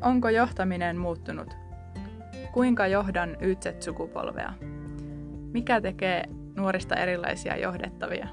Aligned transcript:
Onko 0.00 0.28
johtaminen 0.28 0.96
muuttunut? 0.96 1.54
Kuinka 2.52 2.86
johdan 2.86 3.36
YZ-sukupolvea? 3.40 4.52
Mikä 5.52 5.80
tekee 5.80 6.24
nuorista 6.56 6.96
erilaisia 6.96 7.56
johdettavia? 7.56 8.28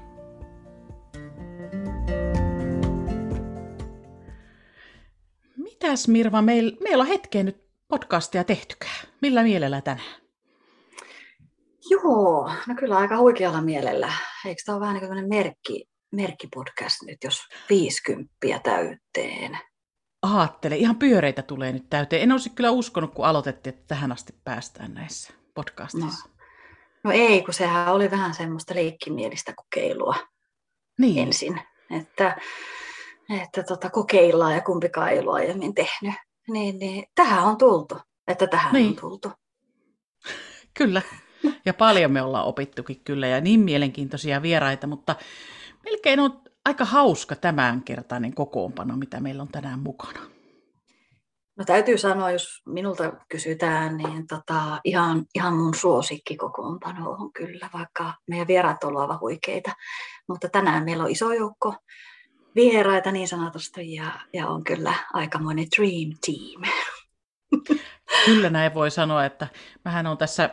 Mitäs 5.56 6.08
Mirva, 6.08 6.42
meillä, 6.42 6.76
meillä 6.82 7.02
on 7.02 7.08
hetkeen 7.08 7.46
nyt 7.46 7.64
podcastia 7.88 8.44
tehtykään. 8.44 9.06
Millä 9.22 9.42
mielellä 9.42 9.80
tänään? 9.80 10.20
Joo, 11.90 12.50
no 12.66 12.74
kyllä 12.74 12.96
aika 12.96 13.18
huikealla 13.18 13.60
mielellä. 13.60 14.12
Eikö 14.46 14.62
tämä 14.66 14.76
ole 14.76 14.80
vähän 14.80 14.94
niin 14.94 15.08
kuin 15.08 15.28
merkki, 15.28 15.84
merkkipodcast 16.12 17.02
nyt, 17.06 17.18
jos 17.24 17.40
50 17.70 18.34
täyteen? 18.62 19.58
Aattele, 20.22 20.76
ihan 20.76 20.96
pyöreitä 20.96 21.42
tulee 21.42 21.72
nyt 21.72 21.90
täyteen. 21.90 22.22
En 22.22 22.32
olisi 22.32 22.50
kyllä 22.50 22.70
uskonut, 22.70 23.14
kun 23.14 23.26
aloitettiin, 23.26 23.74
että 23.74 23.86
tähän 23.88 24.12
asti 24.12 24.34
päästään 24.44 24.94
näissä 24.94 25.32
podcastissa. 25.54 26.28
No, 26.28 26.34
no 27.04 27.10
ei, 27.12 27.42
kun 27.42 27.54
sehän 27.54 27.92
oli 27.92 28.10
vähän 28.10 28.34
semmoista 28.34 28.74
leikkimielistä 28.74 29.52
kokeilua 29.56 30.14
niin. 30.98 31.18
ensin. 31.18 31.60
Että, 31.90 32.36
että 33.42 33.62
tota, 33.62 33.90
kokeillaan 33.90 34.54
ja 34.54 34.60
kumpikaan 34.60 35.08
ei 35.08 35.18
ollut 35.18 35.34
aiemmin 35.34 35.74
tehnyt. 35.74 36.14
Niin, 36.48 36.78
niin 36.78 37.04
tähän 37.14 37.44
on 37.44 37.58
tultu, 37.58 37.98
että 38.28 38.46
tähän 38.46 38.72
niin. 38.72 38.88
on 38.88 38.96
tultu. 38.96 39.32
Kyllä, 40.78 41.02
ja 41.64 41.74
paljon 41.74 42.12
me 42.12 42.22
ollaan 42.22 42.46
opittukin 42.46 43.00
kyllä 43.04 43.26
ja 43.26 43.40
niin 43.40 43.60
mielenkiintoisia 43.60 44.42
vieraita, 44.42 44.86
mutta 44.86 45.16
melkein 45.84 46.20
on 46.20 46.42
aika 46.66 46.84
hauska 46.84 47.36
tämänkertainen 47.36 48.34
kokoonpano, 48.34 48.96
mitä 48.96 49.20
meillä 49.20 49.42
on 49.42 49.48
tänään 49.48 49.78
mukana. 49.80 50.20
No 51.58 51.64
täytyy 51.64 51.98
sanoa, 51.98 52.30
jos 52.30 52.62
minulta 52.66 53.12
kysytään, 53.28 53.96
niin 53.96 54.26
tota, 54.26 54.80
ihan, 54.84 55.24
ihan 55.34 55.54
mun 55.54 55.74
suosikkikokoonpano 55.74 57.10
on 57.10 57.32
kyllä, 57.32 57.70
vaikka 57.72 58.14
meidän 58.28 58.46
vieraat 58.46 58.84
ovat 58.84 59.00
aivan 59.00 59.20
huikeita. 59.20 59.72
Mutta 60.28 60.48
tänään 60.48 60.84
meillä 60.84 61.04
on 61.04 61.10
iso 61.10 61.32
joukko 61.32 61.74
vieraita 62.54 63.12
niin 63.12 63.28
sanotusti 63.28 63.94
ja, 63.94 64.12
ja 64.32 64.48
on 64.48 64.64
kyllä 64.64 64.94
aikamoinen 65.12 65.66
dream 65.76 66.10
team. 66.26 66.72
Kyllä 68.24 68.50
näin 68.50 68.74
voi 68.74 68.90
sanoa, 68.90 69.24
että 69.24 69.46
mähän 69.84 70.06
on 70.06 70.18
tässä 70.18 70.50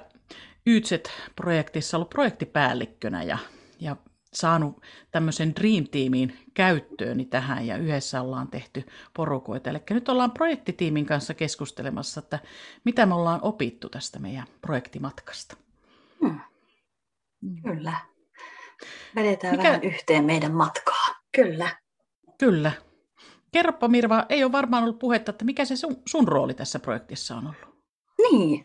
YZ-projektissa 0.66 1.98
ollut 1.98 2.09
projektipäällikkönä 2.09 3.23
ja, 3.23 3.38
ja 3.80 3.95
saanut 4.36 4.81
tämmöisen 5.12 5.56
Dream 5.56 5.88
Teamin 5.92 6.39
käyttööni 6.53 7.26
tähän 7.26 7.67
ja 7.67 7.78
yhdessä 7.78 8.22
ollaan 8.22 8.48
tehty 8.48 8.86
porukoita. 9.14 9.70
Eli 9.70 9.80
nyt 9.89 10.09
ollaan 10.09 10.31
projektitiimin 10.31 11.06
kanssa 11.06 11.34
keskustelemassa, 11.34 12.20
että 12.20 12.39
mitä 12.84 13.06
me 13.06 13.14
ollaan 13.14 13.39
opittu 13.44 13.89
tästä 13.89 14.20
meidän 14.20 14.48
projektimatkasta. 14.61 15.58
Hmm. 16.20 16.39
Kyllä. 17.64 17.94
Vedetään 19.16 19.54
Mikä... 19.54 19.64
vähän 19.64 19.84
yhteen 19.84 20.26
meidän 20.26 20.52
matkaa. 20.52 21.06
Kyllä. 21.36 21.70
Kyllä. 22.38 22.72
Kerropa 23.52 23.88
Mirva, 23.88 24.26
ei 24.30 24.44
ole 24.44 24.52
varmaan 24.52 24.84
ollut 24.84 25.00
puhetta, 25.00 25.30
että 25.30 25.45
mikä 25.45 25.66
se 25.66 25.76
sun, 25.76 26.02
sun 26.06 26.28
rooli 26.28 26.54
tässä 26.54 26.80
projektissa 26.80 27.36
on 27.36 27.44
ollut? 27.48 27.78
Niin, 28.17 28.64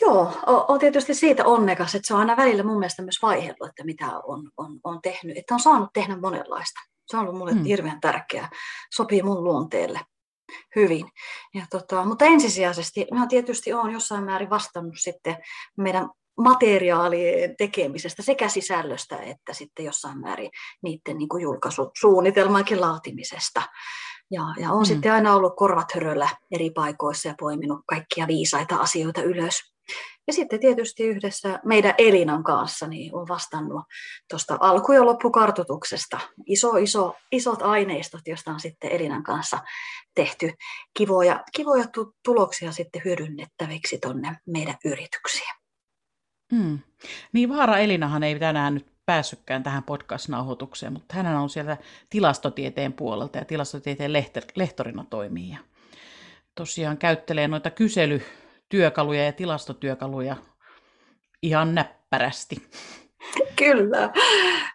Joo, 0.00 0.32
olen 0.46 0.80
tietysti 0.80 1.14
siitä 1.14 1.44
onnekas, 1.44 1.94
että 1.94 2.06
se 2.06 2.14
on 2.14 2.20
aina 2.20 2.36
välillä 2.36 2.62
mun 2.62 2.78
mielestä 2.78 3.02
myös 3.02 3.18
vaihellut, 3.22 3.68
että 3.68 3.84
mitä 3.84 4.06
on, 4.18 4.50
on, 4.56 4.80
on 4.84 5.02
tehnyt. 5.02 5.36
Että 5.36 5.54
on 5.54 5.60
saanut 5.60 5.90
tehdä 5.92 6.16
monenlaista. 6.16 6.80
Se 7.06 7.16
on 7.16 7.22
ollut 7.22 7.38
mulle 7.38 7.52
hmm. 7.52 7.64
hirveän 7.64 8.00
tärkeää. 8.00 8.50
Sopii 8.94 9.22
mun 9.22 9.44
luonteelle 9.44 10.00
hyvin. 10.76 11.10
Ja 11.54 11.66
tota, 11.70 12.04
mutta 12.04 12.24
ensisijaisesti 12.24 13.06
mä 13.14 13.26
tietysti 13.26 13.72
olen 13.72 13.92
jossain 13.92 14.24
määrin 14.24 14.50
vastannut 14.50 14.94
sitten 14.96 15.36
meidän 15.76 16.10
materiaalien 16.38 17.56
tekemisestä 17.56 18.22
sekä 18.22 18.48
sisällöstä 18.48 19.16
että 19.16 19.52
sitten 19.52 19.84
jossain 19.84 20.20
määrin 20.20 20.50
niiden 20.82 21.18
niin 21.18 21.28
kuin 21.28 21.42
julkaisusuunnitelmankin 21.42 22.80
laatimisesta. 22.80 23.62
Ja, 24.30 24.42
ja 24.60 24.72
on 24.72 24.82
mm. 24.82 24.84
sitten 24.84 25.12
aina 25.12 25.34
ollut 25.34 25.56
korvat 25.56 25.94
höröllä 25.94 26.28
eri 26.50 26.70
paikoissa 26.70 27.28
ja 27.28 27.34
poiminut 27.40 27.80
kaikkia 27.86 28.26
viisaita 28.26 28.76
asioita 28.76 29.22
ylös. 29.22 29.77
Ja 30.26 30.32
sitten 30.32 30.60
tietysti 30.60 31.04
yhdessä 31.04 31.60
meidän 31.64 31.94
Elinan 31.98 32.44
kanssa 32.44 32.86
niin 32.86 33.14
on 33.14 33.28
vastannut 33.28 33.84
tuosta 34.30 34.56
alku- 34.60 34.92
ja 34.92 35.06
loppukartoituksesta. 35.06 36.20
Iso, 36.46 36.76
iso, 36.76 37.16
isot 37.32 37.62
aineistot, 37.62 38.20
joista 38.26 38.50
on 38.50 38.60
sitten 38.60 38.92
Elinan 38.92 39.22
kanssa 39.22 39.58
tehty 40.14 40.52
kivoja, 40.98 41.44
kivoja 41.56 41.84
tuloksia 42.24 42.72
sitten 42.72 43.02
hyödynnettäviksi 43.04 43.98
tuonne 43.98 44.36
meidän 44.46 44.74
yrityksiin. 44.84 45.54
Hmm. 46.54 46.78
Niin 47.32 47.48
Vaara 47.48 47.78
Elinahan 47.78 48.22
ei 48.22 48.38
tänään 48.38 48.74
nyt 48.74 48.86
päässytkään 49.06 49.62
tähän 49.62 49.82
podcast-nauhoitukseen, 49.82 50.92
mutta 50.92 51.14
hän 51.14 51.36
on 51.36 51.50
sieltä 51.50 51.76
tilastotieteen 52.10 52.92
puolelta 52.92 53.38
ja 53.38 53.44
tilastotieteen 53.44 54.12
lehtorina 54.56 55.04
toimii. 55.10 55.50
Ja 55.50 55.58
tosiaan 56.54 56.98
käyttelee 56.98 57.48
noita 57.48 57.70
kysely, 57.70 58.22
työkaluja 58.68 59.24
ja 59.24 59.32
tilastotyökaluja 59.32 60.36
ihan 61.42 61.74
näppärästi. 61.74 62.70
Kyllä, 63.56 64.12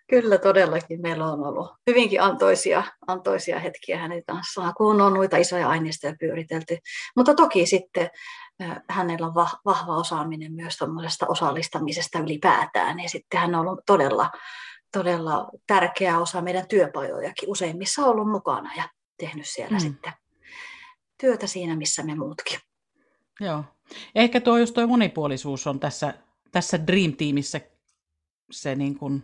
kyllä 0.09 0.37
todellakin 0.37 1.01
meillä 1.01 1.25
on 1.25 1.45
ollut 1.45 1.71
hyvinkin 1.87 2.21
antoisia, 2.21 2.83
antoisia 3.07 3.59
hetkiä 3.59 3.97
hänen 3.97 4.23
kanssaan, 4.27 4.73
kun 4.77 5.01
on 5.01 5.13
noita 5.13 5.37
isoja 5.37 5.69
aineistoja 5.69 6.15
pyöritelty. 6.19 6.77
Mutta 7.15 7.33
toki 7.33 7.65
sitten 7.65 8.09
hänellä 8.89 9.27
on 9.27 9.35
vahva 9.65 9.97
osaaminen 9.97 10.53
myös 10.53 10.79
osallistamisesta 11.27 12.19
ylipäätään, 12.19 12.99
ja 12.99 13.09
sitten 13.09 13.39
hän 13.39 13.55
on 13.55 13.61
ollut 13.61 13.85
todella, 13.85 14.31
todella 14.91 15.49
tärkeä 15.67 16.19
osa 16.19 16.41
meidän 16.41 16.67
työpajojakin, 16.67 17.49
useimmissa 17.49 18.05
ollut 18.05 18.31
mukana 18.31 18.71
ja 18.77 18.89
tehnyt 19.17 19.47
siellä 19.47 19.77
mm. 19.77 19.79
sitten 19.79 20.13
työtä 21.21 21.47
siinä, 21.47 21.75
missä 21.75 22.03
me 22.03 22.15
muutkin. 22.15 22.59
Joo. 23.39 23.63
Ehkä 24.15 24.41
tuo 24.41 24.57
just 24.57 24.73
tuo 24.73 24.87
monipuolisuus 24.87 25.67
on 25.67 25.79
tässä, 25.79 26.13
tässä 26.51 26.87
Dream-tiimissä 26.87 27.61
se 28.51 28.75
niin 28.75 28.97
kuin 28.97 29.23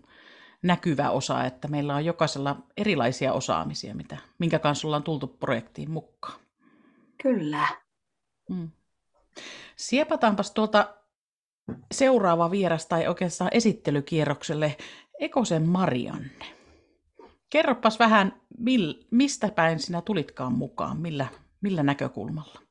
näkyvä 0.64 1.09
osa, 1.09 1.46
että 1.46 1.68
meillä 1.68 1.96
on 1.96 2.06
jokaisella 2.06 2.56
erilaisia 2.78 3.34
osaamisia, 3.34 3.96
mitä, 3.96 4.18
minkä 4.40 4.59
kanssa 4.59 4.88
ollaan 4.88 5.03
tultu 5.03 5.28
projektiin 5.28 5.92
mukaan. 5.92 6.40
Kyllä. 7.24 7.68
Mm. 8.50 8.70
Siepataanpas 9.75 10.52
tuolta 10.52 10.96
seuraava 11.91 12.52
vieras 12.52 12.86
tai 12.86 13.08
oikeastaan 13.08 13.52
esittelykierrokselle 13.53 14.78
Ekosen 15.20 15.70
Marianne. 15.70 16.56
Kerropas 17.50 18.00
vähän, 18.00 18.41
mistä 19.12 19.50
päin 19.50 19.80
sinä 19.80 20.02
tulitkaan 20.02 20.53
mukaan, 20.53 20.97
millä, 20.97 21.28
millä 21.62 21.84
näkökulmalla? 21.84 22.62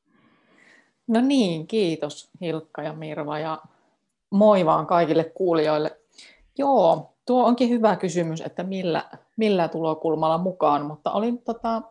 No 1.09 1.21
niin, 1.21 1.67
kiitos 1.67 2.29
Hilkka 2.41 2.81
ja 2.81 2.93
Mirva 2.93 3.39
ja 3.39 3.61
moi 4.29 4.65
vaan 4.65 4.87
kaikille 4.87 5.23
kuulijoille. 5.23 5.99
Joo, 6.57 7.13
tuo 7.25 7.45
onkin 7.45 7.69
hyvä 7.69 7.95
kysymys, 7.95 8.41
että 8.41 8.63
millä, 8.63 9.05
millä 9.37 9.67
tulokulmalla 9.67 10.37
mukaan, 10.37 10.85
mutta 10.85 11.11
olin 11.11 11.41
tota, 11.41 11.81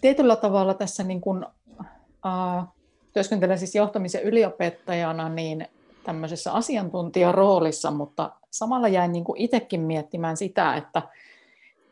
tietyllä 0.00 0.36
tavalla 0.36 0.74
tässä 0.74 1.02
niin 1.02 1.20
kuin, 1.20 1.46
äh, 2.26 2.64
työskentelen 3.12 3.58
siis 3.58 3.74
johtamisen 3.74 4.22
yliopettajana 4.22 5.28
niin 5.28 5.68
tämmöisessä 6.04 6.52
asiantuntijaroolissa, 6.52 7.90
mutta 7.90 8.32
samalla 8.50 8.88
jäin 8.88 9.12
niin 9.12 9.24
kuin 9.24 9.40
itsekin 9.40 9.80
miettimään 9.80 10.36
sitä, 10.36 10.76
että, 10.76 11.02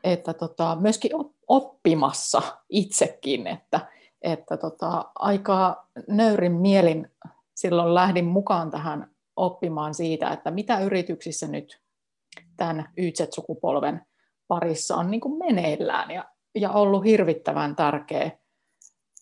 että 0.05 0.35
tota, 0.35 0.77
myöskin 0.81 1.11
oppimassa 1.49 2.43
itsekin, 2.69 3.47
että, 3.47 3.81
että 4.25 4.57
tota, 4.57 5.11
aika 5.15 5.87
nöyrin 6.09 6.53
mielin 6.53 7.11
silloin 7.55 7.95
lähdin 7.95 8.25
mukaan 8.25 8.71
tähän 8.71 9.11
oppimaan 9.37 9.95
siitä, 9.95 10.31
että 10.31 10.51
mitä 10.51 10.79
yrityksissä 10.79 11.47
nyt 11.47 11.81
tämän 12.57 12.89
YZ-sukupolven 12.97 14.07
parissa 14.49 14.97
on 14.97 15.11
niin 15.11 15.21
kuin 15.21 15.39
meneillään 15.39 16.11
ja, 16.11 16.25
ja 16.55 16.71
ollut 16.71 17.05
hirvittävän 17.05 17.77
tärkeä 17.77 18.31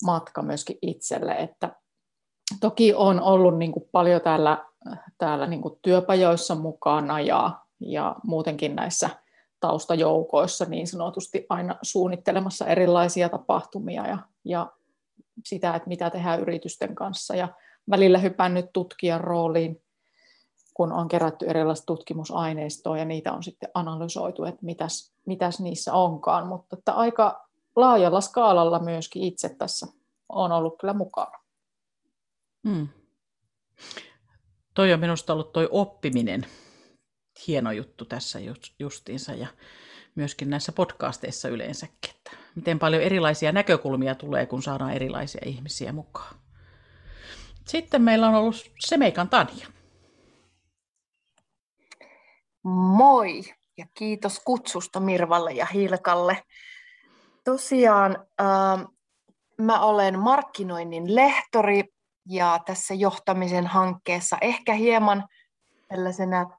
matka 0.05 0.43
myöskin 0.43 0.79
itselle, 0.83 1.33
että 1.33 1.77
toki 2.61 2.95
on 2.95 3.21
ollut 3.21 3.59
niin 3.59 3.73
kuin 3.73 3.89
paljon 3.93 4.21
täällä, 4.21 4.65
täällä 5.19 5.47
niin 5.47 5.63
kuin 5.63 5.79
työpajoissa 5.83 6.55
mukana 6.55 7.21
ja, 7.21 7.61
ja 7.81 8.17
muutenkin 8.25 8.77
näissä 8.77 9.11
taustajoukoissa 9.61 10.65
niin 10.65 10.87
sanotusti 10.87 11.47
aina 11.49 11.79
suunnittelemassa 11.83 12.67
erilaisia 12.67 13.29
tapahtumia 13.29 14.07
ja, 14.07 14.19
ja 14.45 14.73
sitä, 15.45 15.75
että 15.75 15.89
mitä 15.89 16.11
tehdään 16.11 16.41
yritysten 16.41 16.95
kanssa 16.95 17.37
ja 17.37 17.49
välillä 17.91 18.19
hypännyt 18.19 18.67
tutkijan 18.73 19.21
rooliin, 19.21 19.83
kun 20.75 20.93
on 20.93 21.09
kerätty 21.09 21.47
erilaista 21.47 21.87
tutkimusaineistoa 21.87 22.99
ja 22.99 23.05
niitä 23.05 23.33
on 23.33 23.43
sitten 23.43 23.71
analysoitu, 23.75 24.45
että 24.45 24.65
mitäs, 24.65 25.13
mitäs 25.27 25.61
niissä 25.61 25.93
onkaan, 25.93 26.47
mutta 26.47 26.77
että 26.79 26.93
aika 26.93 27.49
laajalla 27.77 28.21
skaalalla 28.21 28.79
myöskin 28.79 29.23
itse 29.23 29.49
tässä 29.49 29.87
olen 30.29 30.53
ollut 30.53 30.79
kyllä 30.81 30.93
mukana. 30.95 31.39
Mm. 32.63 32.89
Toi 34.75 34.93
on 34.93 35.01
minusta 35.01 35.33
ollut 35.33 35.53
toi 35.53 35.69
oppiminen 35.71 36.47
hieno 37.47 37.73
juttu 37.73 38.05
tässä 38.05 38.39
justiinsa 38.79 39.33
ja 39.33 39.47
myöskin 40.15 40.51
näissä 40.51 40.73
podcasteissa 40.73 41.49
yleensäkin, 41.49 42.15
miten 42.55 42.79
paljon 42.79 43.03
erilaisia 43.03 43.53
näkökulmia 43.53 44.15
tulee, 44.15 44.47
kun 44.47 44.63
saadaan 44.63 44.93
erilaisia 44.93 45.43
ihmisiä 45.45 45.93
mukaan. 45.93 46.35
Sitten 47.67 48.03
meillä 48.03 48.29
on 48.29 48.35
ollut 48.35 48.71
Semeikan 48.79 49.29
Tanja. 49.29 49.67
Moi 52.63 53.43
ja 53.79 53.87
kiitos 53.95 54.41
kutsusta 54.45 55.01
Mirvalle 55.01 55.53
ja 55.53 55.67
Hilkalle. 55.67 56.43
Tosiaan 57.45 58.27
äh, 58.41 58.87
mä 59.59 59.81
olen 59.81 60.19
markkinoinnin 60.19 61.15
lehtori 61.15 61.85
ja 62.29 62.61
tässä 62.67 62.95
johtamisen 62.95 63.67
hankkeessa 63.67 64.37
ehkä 64.41 64.75
hieman 64.75 65.29
tällaisena 65.89 66.59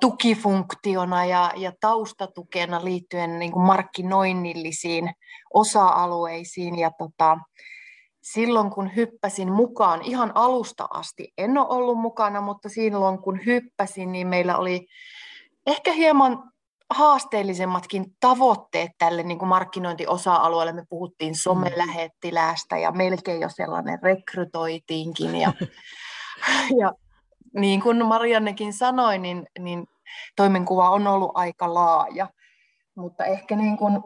tukifunktiona 0.00 1.24
ja, 1.24 1.52
ja 1.56 1.72
taustatukena 1.80 2.84
liittyen 2.84 3.38
niin 3.38 3.52
kuin 3.52 3.66
markkinoinnillisiin 3.66 5.10
osa-alueisiin. 5.54 6.78
Ja 6.78 6.90
tota, 6.98 7.38
silloin 8.22 8.70
kun 8.70 8.96
hyppäsin 8.96 9.52
mukaan, 9.52 10.02
ihan 10.02 10.32
alusta 10.34 10.88
asti 10.90 11.32
en 11.38 11.58
ole 11.58 11.66
ollut 11.68 11.98
mukana, 11.98 12.40
mutta 12.40 12.68
silloin 12.68 13.18
kun 13.18 13.40
hyppäsin, 13.46 14.12
niin 14.12 14.26
meillä 14.26 14.56
oli 14.56 14.86
ehkä 15.66 15.92
hieman 15.92 16.50
haasteellisemmatkin 16.90 18.04
tavoitteet 18.20 18.90
tälle 18.98 19.22
niin 19.22 19.38
kuin 19.38 19.48
markkinointiosa-alueelle. 19.48 20.72
Me 20.72 20.84
puhuttiin 20.88 21.34
somelähettiläästä 21.34 22.78
ja 22.78 22.92
melkein 22.92 23.40
jo 23.40 23.48
sellainen 23.48 23.98
rekrytoitiinkin. 24.02 25.36
Ja, 25.36 25.52
ja 26.80 26.92
niin 27.54 27.80
kuin 27.80 28.06
Mariannekin 28.06 28.72
sanoi, 28.72 29.18
niin, 29.18 29.46
niin 29.58 29.86
toimenkuva 30.36 30.90
on 30.90 31.06
ollut 31.06 31.30
aika 31.34 31.74
laaja. 31.74 32.28
Mutta 32.94 33.24
ehkä 33.24 33.56
niin 33.56 33.76
kuin 33.76 34.02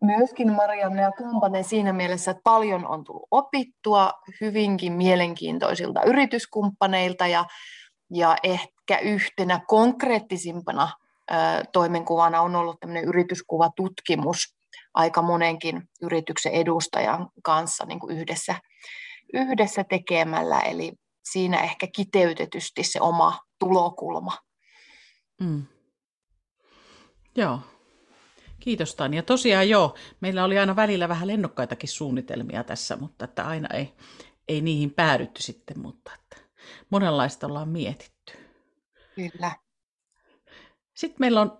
myöskin 0.00 0.52
Marianne 0.52 1.02
ja 1.02 1.12
kumppanen 1.12 1.64
siinä 1.64 1.92
mielessä, 1.92 2.30
että 2.30 2.40
paljon 2.44 2.86
on 2.86 3.04
tullut 3.04 3.28
opittua 3.30 4.12
hyvinkin 4.40 4.92
mielenkiintoisilta 4.92 6.02
yrityskumppaneilta 6.02 7.26
ja, 7.26 7.44
ja 8.10 8.36
ehkä 8.42 8.98
yhtenä 8.98 9.60
konkreettisimpana 9.66 10.88
toimenkuvana 11.72 12.40
on 12.40 12.56
ollut 12.56 12.80
tämmöinen 12.80 13.04
yrityskuvatutkimus 13.04 14.56
aika 14.94 15.22
monenkin 15.22 15.82
yrityksen 16.02 16.52
edustajan 16.52 17.28
kanssa 17.42 17.84
niin 17.84 18.00
kuin 18.00 18.18
yhdessä, 18.18 18.54
yhdessä 19.34 19.84
tekemällä. 19.84 20.58
Eli 20.58 20.92
siinä 21.32 21.60
ehkä 21.60 21.86
kiteytetysti 21.86 22.82
se 22.84 23.00
oma 23.00 23.38
tulokulma. 23.58 24.32
Mm. 25.40 25.62
Joo. 27.36 27.60
Kiitos 28.60 28.94
Tania. 28.94 29.22
Tosiaan 29.22 29.68
joo, 29.68 29.94
meillä 30.20 30.44
oli 30.44 30.58
aina 30.58 30.76
välillä 30.76 31.08
vähän 31.08 31.28
lennokkaitakin 31.28 31.88
suunnitelmia 31.88 32.64
tässä, 32.64 32.96
mutta 32.96 33.24
että 33.24 33.46
aina 33.46 33.68
ei, 33.74 33.94
ei 34.48 34.60
niihin 34.60 34.90
päädytty 34.90 35.42
sitten, 35.42 35.78
mutta 35.78 36.10
että 36.14 36.36
monenlaista 36.90 37.46
ollaan 37.46 37.68
mietitty. 37.68 38.32
Kyllä. 39.14 39.52
Sitten 40.94 41.16
meillä 41.20 41.40
on 41.40 41.58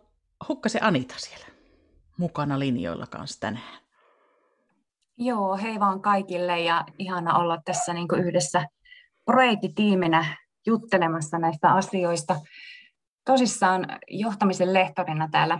Hukkasen 0.48 0.84
Anita 0.84 1.14
siellä 1.18 1.46
mukana 2.16 2.58
linjoilla 2.58 3.06
kanssa 3.06 3.40
tänään. 3.40 3.80
Joo, 5.16 5.56
hei 5.56 5.80
vaan 5.80 6.02
kaikille 6.02 6.60
ja 6.60 6.84
ihana 6.98 7.38
olla 7.38 7.58
tässä 7.64 7.94
niin 7.94 8.08
yhdessä 8.18 8.66
projektitiiminä 9.30 10.36
juttelemassa 10.66 11.38
näistä 11.38 11.72
asioista. 11.72 12.36
Tosissaan 13.24 13.86
johtamisen 14.08 14.74
lehtorina 14.74 15.28
täällä 15.32 15.58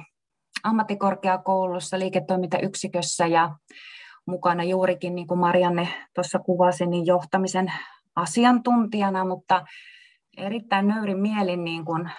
ammattikorkeakoulussa, 0.65 1.99
liiketoimintayksikössä 1.99 3.27
ja 3.27 3.57
mukana 4.27 4.65
juurikin, 4.65 5.15
niin 5.15 5.27
kuin 5.27 5.41
Marianne 5.41 5.89
tuossa 6.15 6.39
kuvasi, 6.39 6.87
niin 6.87 7.07
johtamisen 7.07 7.73
asiantuntijana, 8.17 9.25
mutta 9.25 9.65
erittäin 10.37 10.87
nöyrin 10.87 11.19
mielin 11.19 11.65
niin 11.65 11.85
kuin 11.85 12.11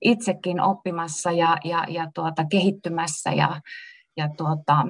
itsekin 0.00 0.60
oppimassa 0.60 1.32
ja, 1.32 1.56
ja, 1.64 1.84
ja 1.88 2.10
tuota, 2.14 2.44
kehittymässä 2.50 3.30
ja, 3.30 3.60
ja 4.16 4.28
tuota, 4.36 4.86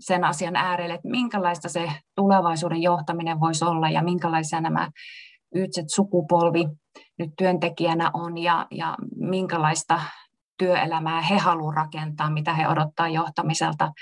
sen 0.00 0.24
asian 0.24 0.56
äärelle, 0.56 0.94
että 0.94 1.08
minkälaista 1.08 1.68
se 1.68 1.92
tulevaisuuden 2.14 2.82
johtaminen 2.82 3.40
voisi 3.40 3.64
olla 3.64 3.90
ja 3.90 4.02
minkälaisia 4.02 4.60
nämä 4.60 4.90
ytset 5.54 5.86
sukupolvi 5.90 6.68
nyt 7.18 7.30
työntekijänä 7.38 8.10
on 8.14 8.38
ja, 8.38 8.66
ja 8.70 8.96
minkälaista 9.16 10.00
työelämää 10.58 11.20
he 11.20 11.38
haluavat 11.38 11.74
rakentaa, 11.76 12.30
mitä 12.30 12.54
he 12.54 12.68
odottaa 12.68 13.08
johtamiselta 13.08 13.92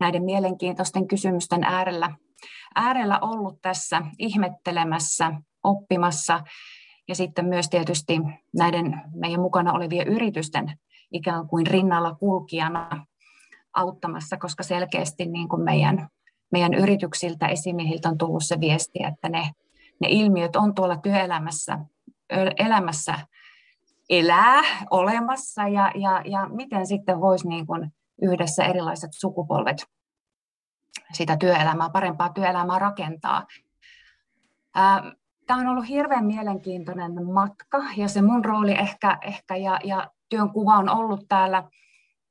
näiden 0.00 0.24
mielenkiintoisten 0.24 1.08
kysymysten 1.08 1.64
äärellä, 1.64 2.10
äärellä 2.74 3.18
ollut 3.20 3.62
tässä 3.62 4.02
ihmettelemässä, 4.18 5.32
oppimassa 5.64 6.40
ja 7.08 7.14
sitten 7.14 7.46
myös 7.46 7.68
tietysti 7.68 8.20
näiden 8.56 9.02
meidän 9.14 9.40
mukana 9.40 9.72
olevien 9.72 10.08
yritysten 10.08 10.78
ikään 11.12 11.48
kuin 11.48 11.66
rinnalla 11.66 12.14
kulkijana 12.14 13.06
auttamassa, 13.74 14.36
koska 14.36 14.62
selkeästi 14.62 15.26
niin 15.26 15.48
kuin 15.48 15.62
meidän, 15.62 16.08
meidän 16.52 16.74
yrityksiltä, 16.74 17.46
esimiehiltä 17.46 18.08
on 18.08 18.18
tullut 18.18 18.44
se 18.44 18.60
viesti, 18.60 18.98
että 19.02 19.28
ne, 19.28 19.50
ne 20.00 20.08
ilmiöt 20.08 20.56
on 20.56 20.74
tuolla 20.74 20.96
työelämässä 20.96 21.78
elämässä 22.58 23.14
elää 24.10 24.62
olemassa 24.90 25.68
ja, 25.68 25.92
ja, 25.94 26.22
ja 26.24 26.48
miten 26.48 26.86
sitten 26.86 27.20
voisi 27.20 27.48
niin 27.48 27.66
kuin 27.66 27.92
yhdessä 28.22 28.64
erilaiset 28.64 29.10
sukupolvet 29.12 29.86
sitä 31.12 31.36
työelämää, 31.36 31.90
parempaa 31.90 32.32
työelämää 32.32 32.78
rakentaa. 32.78 33.46
Tämä 35.46 35.60
on 35.60 35.68
ollut 35.68 35.88
hirveän 35.88 36.26
mielenkiintoinen 36.26 37.32
matka 37.32 37.78
ja 37.96 38.08
se 38.08 38.22
mun 38.22 38.44
rooli 38.44 38.72
ehkä, 38.72 39.18
ehkä 39.22 39.56
ja, 39.56 39.80
ja 39.84 40.10
työn 40.28 40.50
kuva 40.50 40.76
on 40.76 40.88
ollut 40.88 41.28
täällä 41.28 41.64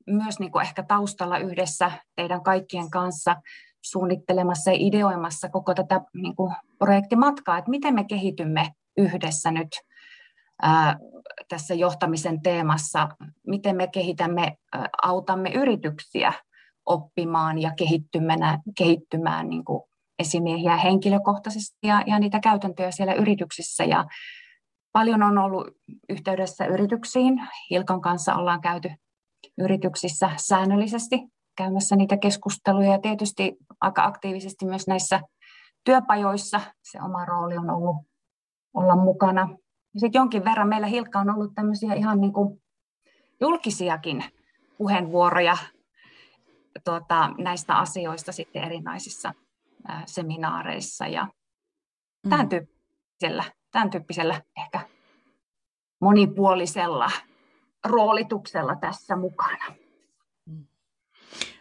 myös 0.06 0.38
niin 0.38 0.52
kuin 0.52 0.62
ehkä 0.62 0.82
taustalla 0.82 1.38
yhdessä 1.38 1.92
teidän 2.16 2.42
kaikkien 2.42 2.90
kanssa 2.90 3.36
suunnittelemassa 3.82 4.70
ja 4.70 4.76
ideoimassa 4.80 5.48
koko 5.48 5.74
tätä 5.74 6.00
niin 6.14 6.36
kuin 6.36 6.54
projektimatkaa, 6.78 7.58
että 7.58 7.70
miten 7.70 7.94
me 7.94 8.04
kehitymme 8.04 8.72
yhdessä 8.96 9.50
nyt 9.50 9.68
ää, 10.62 10.96
tässä 11.48 11.74
johtamisen 11.74 12.42
teemassa, 12.42 13.08
miten 13.46 13.76
me 13.76 13.88
kehitämme, 13.88 14.56
ää, 14.72 14.88
autamme 15.02 15.50
yrityksiä 15.50 16.32
oppimaan 16.86 17.58
ja 17.58 17.72
kehittymään, 17.78 18.60
kehittymään 18.78 19.48
niin 19.48 19.64
kuin 19.64 19.82
esimiehiä 20.18 20.76
henkilökohtaisesti 20.76 21.78
ja, 21.82 22.02
ja 22.06 22.18
niitä 22.18 22.40
käytäntöjä 22.40 22.90
siellä 22.90 23.14
yrityksissä. 23.14 23.84
Ja 23.84 24.04
paljon 24.92 25.22
on 25.22 25.38
ollut 25.38 25.68
yhteydessä 26.08 26.66
yrityksiin. 26.66 27.40
Hilkan 27.70 28.00
kanssa 28.00 28.34
ollaan 28.34 28.60
käyty 28.60 28.90
yrityksissä 29.58 30.30
säännöllisesti 30.36 31.16
käymässä 31.60 31.96
niitä 31.96 32.16
keskusteluja 32.16 32.92
ja 32.92 32.98
tietysti 32.98 33.56
aika 33.80 34.04
aktiivisesti 34.04 34.66
myös 34.66 34.86
näissä 34.86 35.20
työpajoissa 35.84 36.60
se 36.82 37.02
oma 37.02 37.24
rooli 37.24 37.56
on 37.56 37.70
ollut 37.70 37.96
olla 38.74 38.96
mukana. 38.96 39.48
Ja 39.94 40.00
sitten 40.00 40.18
jonkin 40.18 40.44
verran 40.44 40.68
meillä 40.68 40.86
Hilkka 40.86 41.18
on 41.18 41.34
ollut 41.34 41.54
tämmöisiä 41.54 41.94
ihan 41.94 42.20
niin 42.20 42.32
kuin 42.32 42.62
julkisiakin 43.40 44.24
puheenvuoroja 44.78 45.56
tuota, 46.84 47.30
näistä 47.38 47.78
asioista 47.78 48.32
sitten 48.32 48.64
erinäisissä 48.64 49.32
seminaareissa 50.06 51.06
ja 51.06 51.24
mm. 52.24 52.30
tämän, 52.30 52.48
tyyppisellä, 52.48 53.44
tämän 53.70 53.90
tyyppisellä 53.90 54.42
ehkä 54.56 54.80
monipuolisella 56.00 57.10
roolituksella 57.84 58.76
tässä 58.76 59.16
mukana. 59.16 59.79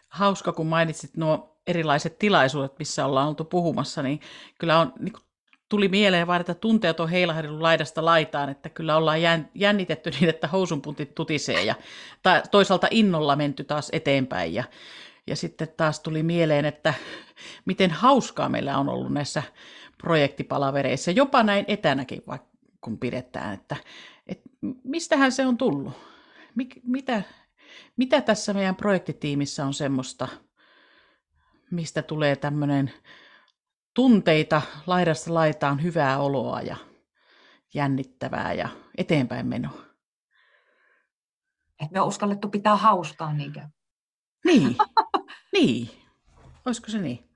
Hauska, 0.09 0.51
kun 0.51 0.67
mainitsit 0.67 1.17
nuo 1.17 1.61
erilaiset 1.67 2.19
tilaisuudet, 2.19 2.79
missä 2.79 3.05
ollaan 3.05 3.27
oltu 3.27 3.45
puhumassa, 3.45 4.03
niin 4.03 4.19
kyllä 4.59 4.79
on, 4.79 4.93
niin 4.99 5.13
tuli 5.69 5.87
mieleen 5.87 6.27
vaan, 6.27 6.41
että 6.41 6.53
tunteet 6.53 6.99
on 6.99 7.09
heilahdellut 7.09 7.61
laidasta 7.61 8.05
laitaan, 8.05 8.49
että 8.49 8.69
kyllä 8.69 8.97
ollaan 8.97 9.19
jännitetty 9.55 10.11
niin, 10.19 10.29
että 10.29 10.47
housunpuntit 10.47 11.15
tutisee 11.15 11.63
ja 11.63 11.75
toisaalta 12.51 12.87
innolla 12.91 13.35
menty 13.35 13.63
taas 13.63 13.89
eteenpäin 13.91 14.53
ja 14.53 14.63
ja 15.29 15.35
sitten 15.35 15.67
taas 15.77 15.99
tuli 15.99 16.23
mieleen, 16.23 16.65
että 16.65 16.93
miten 17.65 17.91
hauskaa 17.91 18.49
meillä 18.49 18.77
on 18.77 18.89
ollut 18.89 19.13
näissä 19.13 19.43
projektipalavereissa, 19.97 21.11
jopa 21.11 21.43
näin 21.43 21.65
etänäkin, 21.67 22.23
vaikka 22.27 22.49
kun 22.81 22.97
pidetään, 22.97 23.53
että, 23.53 23.75
että 24.27 24.49
mistähän 24.83 25.31
se 25.31 25.45
on 25.45 25.57
tullut? 25.57 25.93
Mik, 26.55 26.79
mitä, 26.83 27.21
mitä 27.97 28.21
tässä 28.21 28.53
meidän 28.53 28.75
projektitiimissä 28.75 29.65
on 29.65 29.73
semmoista, 29.73 30.27
mistä 31.71 32.01
tulee 32.01 32.35
tämmöinen 32.35 32.91
tunteita 33.93 34.61
laidasta 34.87 35.33
laitaan, 35.33 35.83
hyvää 35.83 36.19
oloa 36.19 36.61
ja 36.61 36.75
jännittävää 37.73 38.53
ja 38.53 38.69
eteenpäin 38.97 39.47
menoa. 39.47 39.81
Et 41.83 41.91
me 41.91 42.01
on 42.01 42.07
uskallettu 42.07 42.49
pitää 42.49 42.75
hauskaa, 42.75 43.33
niinkö? 43.33 43.61
Niin, 44.45 44.75
niin. 45.53 45.89
Olisiko 46.65 46.91
se 46.91 46.97
niin? 46.97 47.29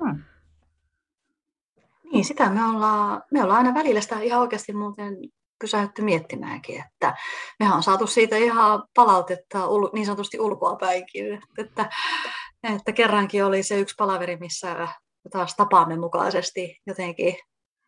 Hmm. 0.00 0.22
Niin, 2.12 2.24
sitä 2.24 2.50
me 2.50 2.64
ollaan, 2.64 3.22
me 3.30 3.42
ollaan 3.42 3.58
aina 3.58 3.74
välillä 3.74 4.00
sitä 4.00 4.20
ihan 4.20 4.40
oikeasti 4.40 4.72
muuten 4.72 5.14
pysähdytty 5.60 6.02
miettimäänkin, 6.02 6.84
että 6.84 7.16
mehän 7.58 7.76
on 7.76 7.82
saatu 7.82 8.06
siitä 8.06 8.36
ihan 8.36 8.82
palautetta 8.94 9.58
niin 9.92 10.06
sanotusti 10.06 10.40
ulkoa 10.40 10.76
päinkin, 10.76 11.42
että, 11.58 11.90
että 12.74 12.92
kerrankin 12.92 13.44
oli 13.44 13.62
se 13.62 13.80
yksi 13.80 13.94
palaveri, 13.98 14.36
missä 14.36 14.88
taas 15.30 15.56
tapaamme 15.56 15.96
mukaisesti 15.96 16.80
jotenkin 16.86 17.36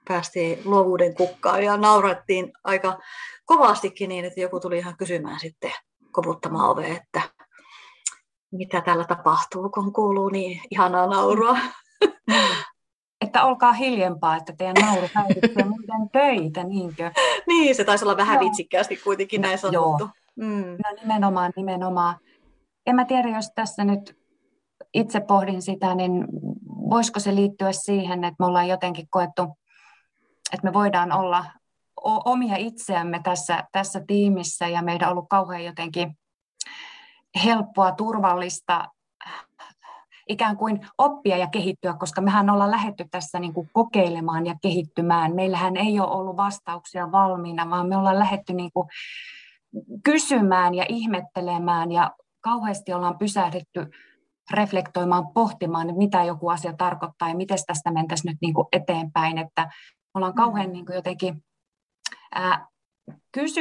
päästiin 0.09 0.59
luovuuden 0.65 1.15
kukkaan 1.15 1.65
ja 1.65 1.77
naurattiin 1.77 2.53
aika 2.65 2.99
kovastikin 3.45 4.09
niin, 4.09 4.25
että 4.25 4.41
joku 4.41 4.61
tuli 4.61 4.79
ihan 4.79 4.97
kysymään 4.97 5.41
sitten 5.41 5.73
koputtamaan 6.13 6.71
oveen, 6.71 6.97
että 6.97 7.23
mitä 8.53 8.81
täällä 8.81 9.05
tapahtuu, 9.05 9.71
kun 9.71 9.93
kuuluu 9.93 10.29
niin 10.29 10.61
ihanaa 10.71 11.07
naurua. 11.07 11.59
Niin. 12.27 12.57
Että 13.21 13.45
olkaa 13.45 13.73
hiljempaa, 13.73 14.37
että 14.37 14.53
teidän 14.59 14.75
nauru 14.81 15.09
häiritsee 15.15 15.65
muiden 15.65 16.11
töitä, 16.13 16.65
niinkö? 16.65 17.11
Niin, 17.47 17.75
se 17.75 17.85
taisi 17.85 18.05
olla 18.05 18.17
vähän 18.17 18.35
Joo. 18.35 18.45
vitsikkäästi 18.45 18.97
kuitenkin 18.97 19.41
näin 19.41 19.59
sanottu. 19.59 20.09
Mm. 20.37 20.65
No 20.67 21.03
nimenomaan, 21.03 21.53
nimenomaan. 21.57 22.17
En 22.87 22.97
mä 22.97 23.05
tiedä, 23.05 23.29
jos 23.29 23.51
tässä 23.55 23.85
nyt 23.85 24.19
itse 24.95 25.21
pohdin 25.21 25.63
sitä, 25.63 25.95
niin 25.95 26.27
voisiko 26.91 27.21
se 27.21 27.35
liittyä 27.35 27.73
siihen, 27.73 28.25
että 28.25 28.37
me 28.39 28.47
ollaan 28.47 28.69
jotenkin 28.69 29.07
koettu, 29.11 29.43
että 30.53 30.67
me 30.67 30.73
voidaan 30.73 31.13
olla 31.13 31.45
omia 32.25 32.57
itseämme 32.57 33.21
tässä, 33.25 33.65
tässä 33.73 34.01
tiimissä 34.07 34.69
ja 34.69 34.83
meidän 34.83 35.09
on 35.09 35.13
ollut 35.13 35.29
kauhean 35.29 35.65
jotenkin 35.65 36.19
helppoa, 37.45 37.93
turvallista 37.93 38.85
ikään 40.31 40.57
kuin 40.57 40.89
oppia 40.99 41.37
ja 41.37 41.47
kehittyä, 41.47 41.95
koska 41.99 42.21
mehän 42.21 42.51
ollaan 42.51 42.71
lähetty 42.71 43.05
tässä 43.11 43.41
niin 43.41 43.55
kuin 43.55 43.71
kokeilemaan 43.73 44.47
ja 44.47 44.55
kehittymään. 44.63 45.35
Meillähän 45.35 45.77
ei 45.77 46.01
ole 46.01 46.11
ollut 46.11 46.37
vastauksia 46.37 47.13
valmiina, 47.13 47.71
vaan 47.71 47.89
me 47.89 47.97
ollaan 47.97 48.19
lähetty 48.19 48.53
niin 48.53 48.71
kuin 48.75 48.89
kysymään 50.05 50.75
ja 50.75 50.87
ihmettelemään 50.89 51.93
ja 51.93 52.11
kauheasti 52.41 52.93
ollaan 52.93 53.19
pysähdytty 53.19 53.91
reflektoimaan, 54.51 55.29
pohtimaan, 55.35 55.89
että 55.89 55.99
mitä 55.99 56.25
joku 56.25 56.49
asia 56.49 56.73
tarkoittaa 56.73 57.29
ja 57.29 57.35
miten 57.35 57.59
tästä 57.67 57.91
mentäisiin 57.91 58.31
nyt 58.31 58.39
niin 58.41 58.55
kuin 58.55 58.67
eteenpäin. 58.73 59.39
Että 59.39 59.71
ollaan 60.15 60.35
kauhean 60.35 60.67
mm. 60.67 60.73
niin 60.73 60.87
kuin 60.87 60.97
jotenkin 60.97 61.45
ää, 62.35 62.67
kysy, 63.33 63.61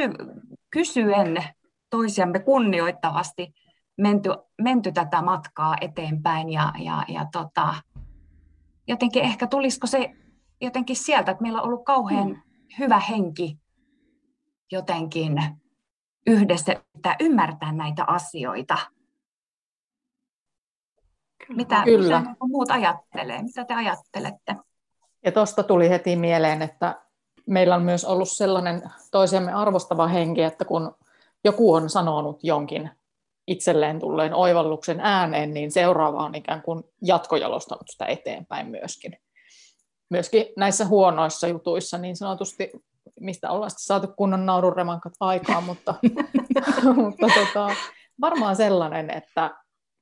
kysyen 0.70 1.44
toisiamme 1.90 2.38
kunnioittavasti 2.38 3.52
menty, 4.00 4.30
menty 4.62 4.92
tätä 4.92 5.22
matkaa 5.22 5.76
eteenpäin 5.80 6.50
ja, 6.50 6.72
ja, 6.78 7.04
ja 7.08 7.26
tota, 7.32 7.74
jotenkin 8.88 9.22
ehkä 9.22 9.46
tulisiko 9.46 9.86
se 9.86 10.10
jotenkin 10.60 10.96
sieltä, 10.96 11.30
että 11.30 11.42
meillä 11.42 11.60
on 11.60 11.66
ollut 11.66 11.84
kauhean 11.84 12.28
mm. 12.28 12.42
hyvä 12.78 12.98
henki 12.98 13.58
jotenkin 14.72 15.42
yhdessä 16.26 16.74
ymmärtää 17.20 17.72
näitä 17.72 18.04
asioita. 18.06 18.78
Mitä, 21.48 21.82
Kyllä. 21.84 22.20
mitä 22.20 22.34
muut 22.48 22.70
ajattelee? 22.70 23.42
Mitä 23.42 23.64
te 23.64 23.74
ajattelette? 23.74 24.56
Ja 25.24 25.32
tuosta 25.32 25.62
tuli 25.62 25.90
heti 25.90 26.16
mieleen, 26.16 26.62
että 26.62 27.02
meillä 27.46 27.74
on 27.74 27.82
myös 27.82 28.04
ollut 28.04 28.28
sellainen 28.28 28.82
toisemme 29.10 29.52
arvostava 29.52 30.06
henki, 30.06 30.42
että 30.42 30.64
kun 30.64 30.94
joku 31.44 31.74
on 31.74 31.90
sanonut 31.90 32.44
jonkin 32.44 32.90
itselleen 33.46 34.00
tulleen 34.00 34.34
oivalluksen 34.34 35.00
ääneen, 35.00 35.54
niin 35.54 35.70
seuraava 35.70 36.24
on 36.24 36.34
ikään 36.34 36.62
kuin 36.62 36.82
jatkojalostanut 37.02 37.88
sitä 37.88 38.06
eteenpäin 38.06 38.66
myöskin. 38.66 39.16
Myöskin 40.10 40.46
näissä 40.56 40.86
huonoissa 40.86 41.48
jutuissa 41.48 41.98
niin 41.98 42.16
sanotusti, 42.16 42.70
mistä 43.20 43.50
ollaan 43.50 43.70
saatu 43.76 44.06
kunnon 44.16 44.46
naurunremankat 44.46 45.12
aikaan, 45.20 45.64
mutta, 45.64 45.94
mutta 47.02 47.26
tota, 47.34 47.74
varmaan 48.20 48.56
sellainen, 48.56 49.10
että 49.10 49.50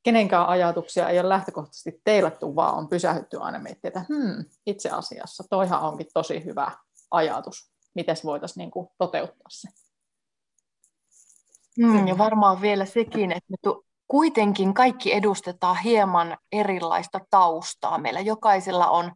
kenenkään 0.03 0.47
ajatuksia 0.47 1.09
ei 1.09 1.21
ole 1.21 1.29
lähtökohtaisesti 1.29 2.01
teilattu, 2.05 2.57
vaan 2.57 2.75
on 2.75 2.89
pysähdytty 2.89 3.39
aina 3.41 3.59
miettiä, 3.59 3.89
että 3.89 4.05
hmm, 4.09 4.45
itse 4.67 4.91
asiassa 4.91 5.45
toihan 5.51 5.81
onkin 5.81 6.07
tosi 6.15 6.45
hyvä 6.45 6.73
ajatus, 7.11 7.73
miten 7.95 8.17
voitaisiin 8.25 8.63
niin 8.63 8.71
kuin 8.71 8.89
toteuttaa 8.99 9.49
se. 9.49 9.69
Mm, 11.79 12.09
ja 12.09 12.19
varmaan 12.19 12.61
vielä 12.61 12.85
sekin, 12.85 13.33
että 13.33 13.51
me 13.51 13.57
tu- 13.63 13.85
kuitenkin 14.09 14.75
kaikki 14.75 15.15
edustetaan 15.15 15.77
hieman 15.85 16.39
erilaista 16.53 17.21
taustaa. 17.31 17.99
Meillä 17.99 18.21
jokaisella 18.21 18.87
on 18.87 19.13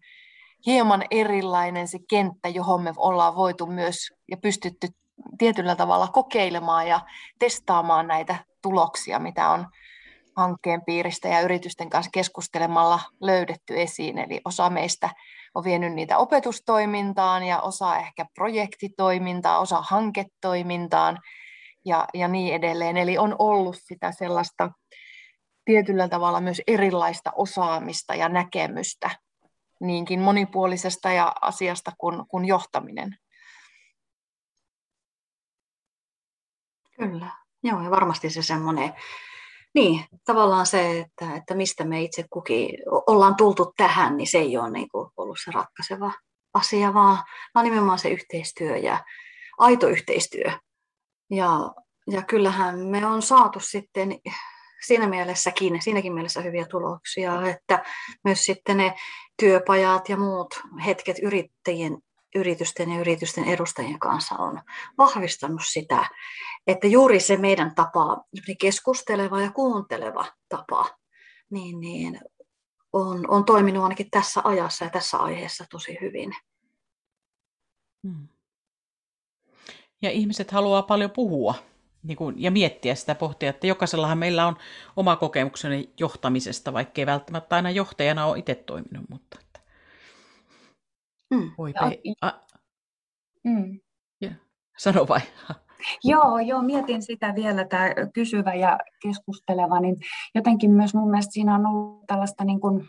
hieman 0.67 1.05
erilainen 1.11 1.89
se 1.89 1.99
kenttä, 2.09 2.49
johon 2.49 2.83
me 2.83 2.93
ollaan 2.97 3.37
voitu 3.37 3.67
myös 3.67 3.97
ja 4.31 4.37
pystytty 4.37 4.89
tietyllä 5.39 5.77
tavalla 5.77 6.09
kokeilemaan 6.09 6.89
ja 6.89 7.01
testaamaan 7.39 8.07
näitä 8.07 8.45
tuloksia, 8.63 9.19
mitä 9.19 9.49
on 9.49 9.67
hankkeen 10.37 10.83
piiristä 10.85 11.29
ja 11.29 11.41
yritysten 11.41 11.91
kanssa 11.91 12.11
keskustelemalla 12.13 13.01
löydetty 13.21 13.81
esiin. 13.81 14.19
Eli 14.19 14.41
osa 14.45 14.71
meistä 14.71 15.11
on 15.55 15.65
vienyt 15.65 15.93
niitä 15.93 16.19
opetustoimintaan 16.19 17.43
ja 17.43 17.61
osa 17.61 17.97
ehkä 17.97 18.27
projektitoimintaan, 18.35 19.61
osa 19.61 19.83
hanketoimintaan 19.83 21.19
ja, 21.85 22.07
ja 22.15 22.29
niin 22.29 22.55
edelleen. 22.55 22.97
Eli 22.97 23.19
on 23.19 23.37
ollut 23.39 23.77
sitä 23.79 24.13
sellaista 24.13 24.71
tietyllä 25.65 26.09
tavalla 26.09 26.41
myös 26.41 26.63
erilaista 26.67 27.33
osaamista 27.35 28.15
ja 28.15 28.29
näkemystä 28.29 29.11
niinkin 29.81 30.21
monipuolisesta 30.21 31.13
ja 31.13 31.35
asiasta 31.41 31.93
kuin, 31.99 32.27
kuin 32.29 32.45
johtaminen. 32.45 33.17
Kyllä, 36.97 37.31
joo 37.63 37.83
ja 37.83 37.91
varmasti 37.91 38.31
se 38.31 38.43
semmoinen, 38.43 38.93
niin 39.75 40.05
tavallaan 40.25 40.67
se, 40.67 41.01
että, 41.01 41.37
että 41.37 41.55
mistä 41.55 41.85
me 41.85 42.03
itse 42.03 42.25
kukin 42.31 42.69
ollaan 43.07 43.37
tultu 43.37 43.73
tähän, 43.77 44.17
niin 44.17 44.31
se 44.31 44.39
ei 44.39 44.57
ole 44.57 44.71
niin 44.71 44.89
kuin 44.89 45.11
ollut 45.17 45.39
se 45.45 45.51
ratkaiseva 45.51 46.13
asia, 46.55 46.95
vaan, 46.95 47.19
vaan 47.55 47.65
nimenomaan 47.65 47.99
se 47.99 48.09
yhteistyö 48.09 48.77
ja 48.77 49.05
aito 49.59 49.89
yhteistyö 49.89 50.53
ja, 51.33 51.75
ja 52.11 52.23
kyllähän 52.23 52.79
me 52.79 53.07
on 53.07 53.23
saatu 53.23 53.61
sitten 53.61 54.21
siinä 54.87 55.09
mielessäkin, 55.09 55.83
siinäkin 55.83 56.13
mielessä 56.13 56.41
hyviä 56.41 56.67
tuloksia, 56.67 57.49
että 57.49 57.85
myös 58.25 58.45
sitten 58.45 58.77
ne 58.77 58.95
työpajat 59.37 60.09
ja 60.09 60.17
muut 60.17 60.61
hetket 60.87 61.17
yrittäjien, 61.23 61.99
yritysten 62.35 62.91
ja 62.91 63.01
yritysten 63.01 63.45
edustajien 63.45 63.99
kanssa 63.99 64.35
on 64.35 64.63
vahvistanut 64.99 65.61
sitä, 65.65 66.07
että 66.67 66.87
juuri 66.87 67.21
se 67.21 67.37
meidän 67.37 67.75
tapa, 67.75 68.25
keskusteleva 68.61 69.41
ja 69.41 69.51
kuunteleva 69.51 70.27
tapa, 70.49 70.97
niin, 71.51 71.81
niin 71.81 72.21
on, 72.93 73.31
on 73.31 73.45
toiminut 73.45 73.83
ainakin 73.83 74.11
tässä 74.11 74.41
ajassa 74.45 74.85
ja 74.85 74.91
tässä 74.91 75.19
aiheessa 75.19 75.65
tosi 75.71 75.99
hyvin. 76.01 76.33
Hmm. 78.07 78.29
Ja 80.03 80.11
ihmiset 80.11 80.51
haluaa 80.51 80.83
paljon 80.83 81.11
puhua 81.11 81.55
niin 82.03 82.17
kuin, 82.17 82.43
ja 82.43 82.51
miettiä 82.51 82.95
sitä, 82.95 83.15
pohtia, 83.15 83.51
että 83.51 83.67
jokaisellahan 83.67 84.19
meillä 84.19 84.47
on 84.47 84.57
oma 84.97 85.17
kokemukseni 85.17 85.91
johtamisesta, 86.01 86.73
vaikkei 86.73 87.07
välttämättä 87.07 87.57
aina 87.57 87.71
johtajana 87.71 88.27
ole 88.27 88.39
itse 88.39 88.55
toiminut, 88.55 89.09
mutta 89.09 89.39
että... 89.41 89.61
Mm. 91.31 91.51
Voi 91.59 91.73
pe- 91.73 92.01
a- 92.21 92.41
mm. 93.45 93.81
ja. 94.21 94.31
Sano 94.79 95.09
vai? 95.09 95.21
Joo, 96.05 96.39
joo, 96.39 96.63
mietin 96.63 97.03
sitä 97.03 97.35
vielä, 97.35 97.65
tämä 97.65 97.89
kysyvä 98.15 98.55
ja 98.55 98.79
keskusteleva, 99.03 99.81
niin 99.81 99.97
jotenkin 100.35 100.71
myös 100.71 100.95
mun 100.95 101.11
mielestä 101.11 101.33
siinä 101.33 101.55
on 101.55 101.67
ollut 101.67 102.07
tällaista 102.07 102.45
niin 102.45 102.61
kuin 102.61 102.89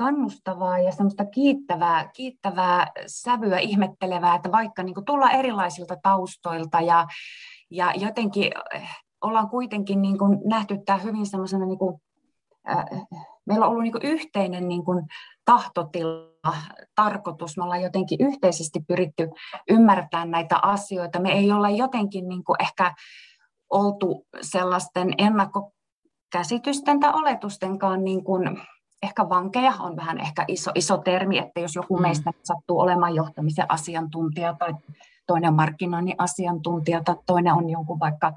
kannustavaa 0.00 0.78
ja 0.78 0.92
semmoista 0.92 1.24
kiittävää, 1.24 2.10
kiittävää 2.16 2.86
sävyä, 3.06 3.58
ihmettelevää, 3.58 4.34
että 4.34 4.52
vaikka 4.52 4.82
niin 4.82 5.04
tullaan 5.06 5.34
erilaisilta 5.34 5.96
taustoilta 6.02 6.80
ja, 6.80 7.06
ja 7.70 7.92
jotenkin 7.96 8.52
eh, 8.74 8.88
ollaan 9.20 9.48
kuitenkin 9.48 10.02
niin 10.02 10.18
kuin 10.18 10.38
nähty 10.44 10.78
tämä 10.86 10.98
hyvin 10.98 11.26
semmoisena, 11.26 11.66
niin 11.66 11.78
kuin, 11.78 12.00
äh, 12.70 12.84
meillä 13.46 13.66
on 13.66 13.70
ollut 13.70 13.82
niin 13.82 13.92
kuin 13.92 14.06
yhteinen 14.06 14.68
niin 14.68 14.84
kuin 14.84 15.06
tahtotila, 15.44 16.54
tarkoitus, 16.94 17.56
me 17.56 17.64
ollaan 17.64 17.82
jotenkin 17.82 18.26
yhteisesti 18.26 18.80
pyritty 18.88 19.30
ymmärtämään 19.70 20.30
näitä 20.30 20.58
asioita, 20.62 21.20
me 21.20 21.32
ei 21.32 21.52
olla 21.52 21.70
jotenkin 21.70 22.28
niin 22.28 22.44
kuin 22.44 22.56
ehkä 22.62 22.94
oltu 23.70 24.26
sellaisten 24.40 25.14
ennakkokäsitysten 25.18 27.00
tai 27.00 27.12
oletustenkaan 27.14 28.04
niin 28.04 28.24
kuin 28.24 28.60
ehkä 29.02 29.28
vankeja 29.28 29.72
on 29.80 29.96
vähän 29.96 30.18
ehkä 30.20 30.44
iso, 30.48 30.70
iso 30.74 30.98
termi, 30.98 31.38
että 31.38 31.60
jos 31.60 31.74
joku 31.74 31.96
mm. 31.96 32.02
meistä 32.02 32.32
sattuu 32.42 32.80
olemaan 32.80 33.14
johtamisen 33.14 33.66
asiantuntija 33.68 34.54
tai 34.58 34.74
toinen 35.26 35.48
on 35.48 35.56
markkinoinnin 35.56 36.14
asiantuntija 36.18 37.02
tai 37.04 37.16
toinen 37.26 37.54
on 37.54 37.70
jonkun 37.70 38.00
vaikka 38.00 38.32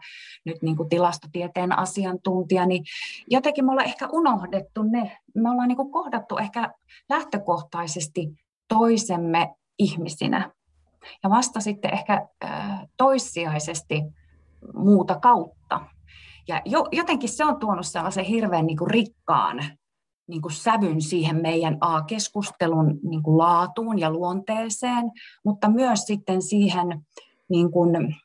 nyt 0.46 0.62
niin 0.62 0.78
kuin 0.78 0.90
tilastotieteen 0.90 1.80
asiantuntija, 1.80 2.66
niin 2.66 2.84
jotenkin 3.28 3.66
me 3.66 3.72
ollaan 3.72 3.88
ehkä 3.88 4.08
unohdettu 4.12 4.84
ne. 4.84 5.18
Me 5.36 5.50
ollaan 5.50 5.68
niin 5.68 5.76
kuin 5.76 5.92
kohdattu 5.92 6.38
ehkä 6.38 6.74
lähtökohtaisesti 7.10 8.34
toisemme 8.68 9.56
ihmisinä 9.80 10.52
ja 11.24 11.30
vasta 11.30 11.60
sitten 11.60 11.94
ehkä 11.94 12.28
toissijaisesti 12.98 14.04
muuta 14.74 15.20
kautta. 15.20 15.82
Ja 16.48 16.62
jo, 16.66 16.88
jotenkin 16.92 17.30
se 17.30 17.46
on 17.46 17.60
tuonut 17.60 17.88
sellaisen 17.88 18.26
hirveän 18.26 18.66
niin 18.66 18.78
kuin 18.78 18.92
rikkaan 18.92 19.64
niin 20.28 20.42
kuin 20.42 20.54
sävyn 20.54 21.02
siihen 21.02 21.42
meidän 21.42 21.78
A-keskustelun 21.82 23.00
niin 23.04 23.24
kuin 23.24 23.38
laatuun 23.38 24.00
ja 24.00 24.10
luonteeseen, 24.10 25.12
mutta 25.46 25.70
myös 25.70 26.00
sitten 26.00 26.42
siihen 26.42 27.06
niin 27.50 27.72
kuin 27.72 28.16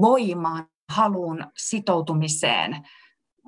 voimaan, 0.00 0.66
haluun 0.88 1.46
sitoutumiseen, 1.56 2.88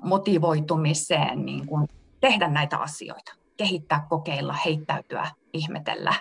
motivoitumiseen 0.03 1.45
niin 1.45 1.67
kuin 1.67 1.87
tehdä 2.21 2.47
näitä 2.47 2.77
asioita, 2.77 3.33
kehittää, 3.57 4.05
kokeilla, 4.09 4.53
heittäytyä, 4.53 5.31
ihmetellä, 5.53 6.13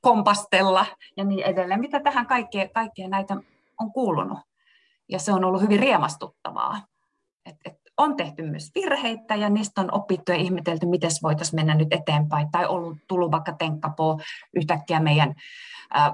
kompastella 0.00 0.86
ja 1.16 1.24
niin 1.24 1.44
edelleen. 1.44 1.80
Mitä 1.80 2.00
tähän 2.00 2.26
kaikkeen, 2.26 2.70
kaikkeen 2.70 3.10
näitä 3.10 3.36
on 3.80 3.92
kuulunut? 3.92 4.38
Ja 5.08 5.18
se 5.18 5.32
on 5.32 5.44
ollut 5.44 5.62
hyvin 5.62 5.80
riemastuttavaa. 5.80 6.86
Et, 7.46 7.56
et 7.64 7.85
on 7.98 8.16
tehty 8.16 8.42
myös 8.42 8.70
virheitä 8.74 9.34
ja 9.34 9.50
niistä 9.50 9.80
on 9.80 9.94
opittu 9.94 10.32
ja 10.32 10.38
ihmetelty, 10.38 10.86
miten 10.86 11.10
voitaisiin 11.22 11.58
mennä 11.58 11.74
nyt 11.74 11.88
eteenpäin. 11.90 12.50
Tai 12.50 12.66
ollut 12.66 12.98
tullut 13.08 13.30
vaikka 13.30 13.52
tenkkapoo 13.52 14.20
yhtäkkiä 14.56 15.00
meidän 15.00 15.34
äh, 15.96 16.12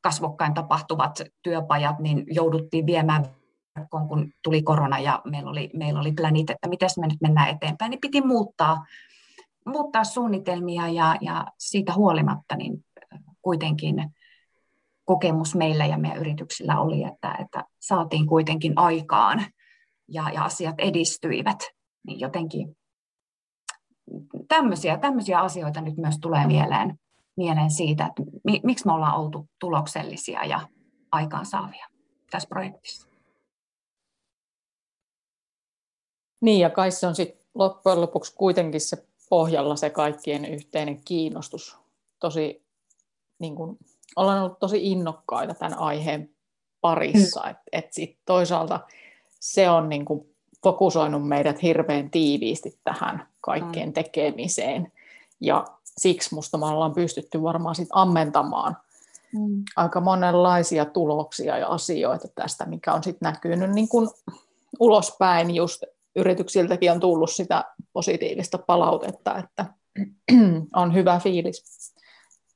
kasvokkain 0.00 0.54
tapahtuvat 0.54 1.20
työpajat, 1.42 1.98
niin 1.98 2.24
jouduttiin 2.30 2.86
viemään 2.86 3.24
kun 4.08 4.32
tuli 4.44 4.62
korona 4.62 4.98
ja 4.98 5.22
meillä 5.24 5.50
oli, 5.50 5.70
meillä 5.74 6.00
oli 6.00 6.12
planit, 6.12 6.50
että 6.50 6.68
miten 6.68 6.88
me 7.00 7.06
nyt 7.06 7.20
mennään 7.20 7.48
eteenpäin, 7.48 7.90
niin 7.90 8.00
piti 8.00 8.20
muuttaa, 8.20 8.84
muuttaa 9.66 10.04
suunnitelmia 10.04 10.88
ja, 10.88 11.16
ja 11.20 11.46
siitä 11.58 11.92
huolimatta 11.94 12.56
niin 12.56 12.84
kuitenkin 13.42 14.14
kokemus 15.04 15.54
meillä 15.54 15.86
ja 15.86 15.98
meidän 15.98 16.18
yrityksillä 16.18 16.80
oli, 16.80 17.02
että, 17.02 17.36
että 17.40 17.64
saatiin 17.80 18.26
kuitenkin 18.26 18.72
aikaan 18.76 19.44
ja, 20.10 20.30
ja 20.30 20.44
asiat 20.44 20.74
edistyivät, 20.78 21.58
niin 22.06 22.20
jotenkin 22.20 22.76
tämmöisiä, 24.48 24.98
tämmöisiä 24.98 25.40
asioita 25.40 25.80
nyt 25.80 25.96
myös 25.96 26.18
tulee 26.20 26.46
mieleen, 26.46 26.98
mieleen 27.36 27.70
siitä, 27.70 28.06
että 28.06 28.22
mi, 28.44 28.60
miksi 28.64 28.86
me 28.86 28.92
ollaan 28.92 29.20
oltu 29.20 29.46
tuloksellisia 29.60 30.44
ja 30.44 30.60
aikaansaavia 31.12 31.86
tässä 32.30 32.48
projektissa. 32.48 33.08
Niin, 36.40 36.60
ja 36.60 36.70
kai 36.70 36.90
se 36.90 37.06
on 37.06 37.14
sitten 37.14 37.46
loppujen 37.54 38.00
lopuksi 38.00 38.34
kuitenkin 38.34 38.80
se 38.80 39.06
pohjalla 39.30 39.76
se 39.76 39.90
kaikkien 39.90 40.44
yhteinen 40.44 41.04
kiinnostus. 41.04 41.76
Tosi, 42.20 42.64
niin 43.38 43.56
kun, 43.56 43.78
ollaan 44.16 44.42
ollut 44.42 44.58
tosi 44.58 44.90
innokkaita 44.90 45.54
tämän 45.54 45.78
aiheen 45.78 46.34
parissa, 46.80 47.42
mm. 47.42 47.50
että 47.50 47.62
et 47.72 47.92
sit 47.92 48.18
toisaalta 48.26 48.80
se 49.40 49.70
on 49.70 49.88
niin 49.88 50.04
kuin 50.04 50.36
fokusoinut 50.62 51.28
meidät 51.28 51.62
hirveän 51.62 52.10
tiiviisti 52.10 52.78
tähän 52.84 53.26
kaikkeen 53.40 53.88
mm. 53.88 53.92
tekemiseen. 53.92 54.92
Ja 55.40 55.64
siksi 55.84 56.34
musta 56.34 56.58
me 56.58 56.66
ollaan 56.66 56.94
pystytty 56.94 57.42
varmaan 57.42 57.74
sit 57.74 57.88
ammentamaan 57.92 58.76
mm. 59.32 59.64
aika 59.76 60.00
monenlaisia 60.00 60.84
tuloksia 60.84 61.58
ja 61.58 61.68
asioita 61.68 62.28
tästä, 62.34 62.66
mikä 62.66 62.92
on 62.92 63.02
sitten 63.02 63.32
näkynyt 63.32 63.70
niin 63.70 63.88
kuin 63.88 64.08
ulospäin 64.80 65.54
just 65.54 65.82
yrityksiltäkin 66.16 66.92
on 66.92 67.00
tullut 67.00 67.30
sitä 67.30 67.64
positiivista 67.92 68.58
palautetta, 68.58 69.38
että 69.38 69.66
on 70.74 70.94
hyvä 70.94 71.20
fiilis 71.22 71.64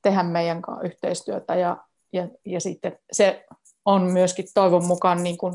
tehdä 0.03 0.23
meidän 0.23 0.62
kanssa 0.62 0.87
yhteistyötä 0.87 1.55
ja, 1.55 1.77
ja, 2.12 2.29
ja 2.47 2.61
sitten 2.61 2.99
se 3.12 3.47
on 3.85 4.03
myöskin 4.03 4.47
toivon 4.55 4.85
mukaan 4.85 5.23
niin 5.23 5.38
kuin 5.38 5.55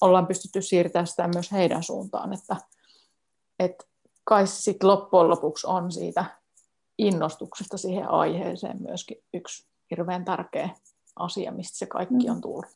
ollaan 0.00 0.26
pystytty 0.26 0.62
siirtämään 0.62 1.06
sitä 1.06 1.28
myös 1.28 1.52
heidän 1.52 1.82
suuntaan, 1.82 2.32
että, 2.32 2.56
että 3.58 3.84
kai 4.24 4.46
sitten 4.46 4.88
loppujen 4.88 5.30
lopuksi 5.30 5.66
on 5.66 5.92
siitä 5.92 6.24
innostuksesta 6.98 7.78
siihen 7.78 8.10
aiheeseen 8.10 8.82
myöskin 8.82 9.16
yksi 9.34 9.66
hirveän 9.90 10.24
tärkeä 10.24 10.68
asia, 11.16 11.52
mistä 11.52 11.78
se 11.78 11.86
kaikki 11.86 12.26
mm. 12.26 12.30
on 12.30 12.40
tullut. 12.40 12.66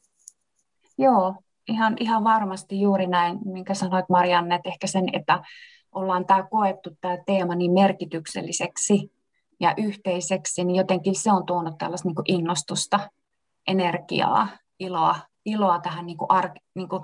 Joo, 0.99 1.35
ihan, 1.69 1.97
ihan 2.01 2.25
varmasti 2.25 2.81
juuri 2.81 3.07
näin, 3.07 3.39
minkä 3.45 3.75
sanoit 3.75 4.09
Marianne, 4.09 4.55
että 4.55 4.69
ehkä 4.69 4.87
sen, 4.87 5.05
että 5.13 5.43
ollaan 5.93 6.27
tämä 6.27 6.47
koettu 6.51 6.91
tämä 7.01 7.19
teema 7.27 7.55
niin 7.55 7.73
merkitykselliseksi 7.73 9.13
ja 9.61 9.75
yhteiseksi, 9.77 10.65
niin 10.65 10.77
jotenkin 10.77 11.15
se 11.15 11.33
on 11.33 11.47
tuonut 11.47 11.79
tällaista 11.79 12.09
niin 12.09 12.39
innostusta, 12.39 13.11
energiaa, 13.67 14.49
iloa 14.79 15.19
iloa 15.45 15.81
tähän 15.81 16.07
niin 16.07 16.17
kuin 16.17 16.31
ar, 16.31 16.51
niin 16.75 16.89
kuin 16.89 17.03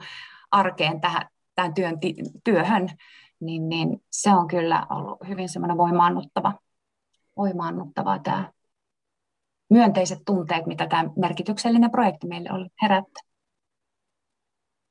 arkeen, 0.50 1.00
tähän, 1.00 1.28
tähän 1.54 1.74
työn, 1.74 1.98
työhön, 2.44 2.88
niin, 3.40 3.68
niin 3.68 4.02
se 4.12 4.30
on 4.30 4.48
kyllä 4.48 4.86
ollut 4.90 5.28
hyvin 5.28 5.48
semmoinen 5.48 5.76
voimaannuttava, 5.76 6.54
voimaannuttava 7.36 8.18
tämä 8.18 8.52
myönteiset 9.70 10.18
tunteet, 10.26 10.66
mitä 10.66 10.86
tämä 10.86 11.10
merkityksellinen 11.16 11.90
projekti 11.90 12.26
meille 12.26 12.52
oli 12.52 12.66
herättänyt. 12.82 13.28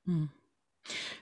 Hmm. 0.06 0.30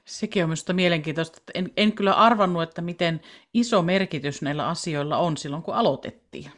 Sekin 0.05 0.43
on 0.43 0.49
minusta 0.49 0.73
mielenkiintoista. 0.73 1.37
Että 1.37 1.51
en, 1.55 1.71
en 1.77 1.93
kyllä 1.93 2.13
arvannut, 2.13 2.63
että 2.63 2.81
miten 2.81 3.21
iso 3.53 3.81
merkitys 3.81 4.41
näillä 4.41 4.67
asioilla 4.67 5.17
on 5.17 5.37
silloin, 5.37 5.63
kun 5.63 5.73
aloitettiin 5.73 6.51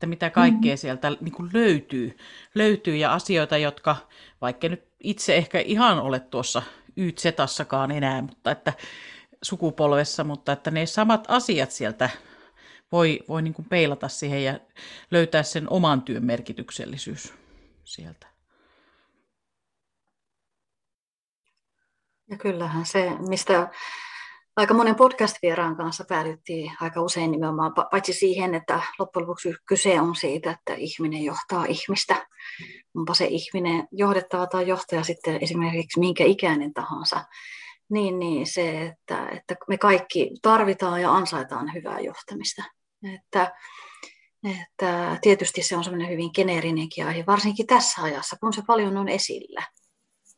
että 0.00 0.06
mitä 0.06 0.30
kaikkea 0.30 0.70
mm-hmm. 0.70 0.76
sieltä 0.76 1.10
niin 1.20 1.32
kuin 1.32 1.50
löytyy, 1.52 2.16
löytyy 2.54 2.96
ja 2.96 3.12
asioita, 3.12 3.56
jotka, 3.56 3.96
vaikka 4.40 4.68
nyt 4.68 4.89
itse 5.00 5.36
ehkä 5.36 5.58
ihan 5.60 5.98
ole 6.00 6.20
tuossa 6.20 6.62
YZ-tassakaan 6.96 7.90
enää, 7.90 8.22
mutta 8.22 8.50
että 8.50 8.72
sukupolvessa, 9.42 10.24
mutta 10.24 10.52
että 10.52 10.70
ne 10.70 10.86
samat 10.86 11.24
asiat 11.28 11.70
sieltä 11.70 12.10
voi, 12.92 13.20
voi 13.28 13.42
niin 13.42 13.54
kuin 13.54 13.68
peilata 13.68 14.08
siihen 14.08 14.44
ja 14.44 14.60
löytää 15.10 15.42
sen 15.42 15.70
oman 15.70 16.02
työn 16.02 16.24
merkityksellisyys 16.24 17.34
sieltä. 17.84 18.26
Ja 22.30 22.38
kyllähän 22.38 22.86
se, 22.86 23.10
mistä 23.28 23.68
aika 24.60 24.74
monen 24.74 24.94
podcast-vieraan 24.94 25.76
kanssa 25.76 26.04
päädyttiin 26.08 26.72
aika 26.80 27.02
usein 27.02 27.30
nimenomaan, 27.30 27.72
paitsi 27.90 28.12
siihen, 28.12 28.54
että 28.54 28.82
loppujen 28.98 29.28
lopuksi 29.28 29.54
kyse 29.68 30.00
on 30.00 30.16
siitä, 30.16 30.50
että 30.50 30.74
ihminen 30.74 31.24
johtaa 31.24 31.64
ihmistä. 31.64 32.26
Onpa 32.94 33.14
se 33.14 33.24
ihminen 33.24 33.88
johdettava 33.92 34.46
tai 34.46 34.68
johtaja 34.68 35.04
sitten 35.04 35.38
esimerkiksi 35.42 36.00
minkä 36.00 36.24
ikäinen 36.24 36.74
tahansa, 36.74 37.24
niin, 37.90 38.18
niin 38.18 38.46
se, 38.46 38.86
että, 38.86 39.28
että 39.28 39.56
me 39.68 39.78
kaikki 39.78 40.30
tarvitaan 40.42 41.02
ja 41.02 41.12
ansaitaan 41.12 41.74
hyvää 41.74 42.00
johtamista. 42.00 42.62
Että, 43.14 43.52
että 44.60 45.18
tietysti 45.22 45.62
se 45.62 45.76
on 45.76 45.84
semmoinen 45.84 46.10
hyvin 46.10 46.30
geneerinenkin 46.34 47.06
aihe, 47.06 47.24
varsinkin 47.26 47.66
tässä 47.66 48.02
ajassa, 48.02 48.36
kun 48.40 48.52
se 48.52 48.62
paljon 48.66 48.96
on 48.96 49.08
esillä. 49.08 49.62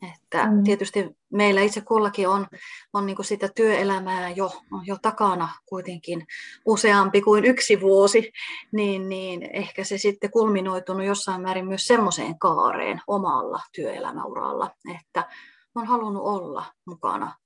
Että 0.03 0.47
mm. 0.47 0.65
Tietysti 0.65 1.17
meillä 1.31 1.61
itse 1.61 1.81
kullakin 1.81 2.29
on, 2.29 2.47
on 2.93 3.07
niin 3.07 3.25
sitä 3.25 3.49
työelämää 3.55 4.31
jo, 4.31 4.53
jo 4.85 4.97
takana 5.03 5.49
kuitenkin 5.67 6.27
useampi 6.67 7.21
kuin 7.21 7.45
yksi 7.45 7.81
vuosi, 7.81 8.33
niin, 8.73 9.09
niin 9.09 9.51
ehkä 9.53 9.85
se 9.85 9.99
sitten 9.99 10.31
kulminoitunut 10.31 11.07
jossain 11.07 11.41
määrin 11.43 11.67
myös 11.67 11.87
semmoiseen 11.87 12.39
kaareen 12.39 13.01
omalla 13.07 13.61
työelämäuralla, 13.75 14.71
että 14.97 15.29
on 15.75 15.87
halunnut 15.87 16.23
olla 16.23 16.65
mukana 16.87 17.37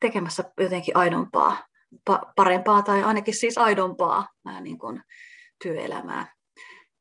tekemässä 0.00 0.44
jotenkin 0.60 0.96
aidompaa, 0.96 1.56
parempaa 2.36 2.82
tai 2.82 3.02
ainakin 3.02 3.34
siis 3.34 3.58
aidompaa 3.58 4.28
niin 4.60 4.78
kuin 4.78 5.02
työelämää, 5.62 6.32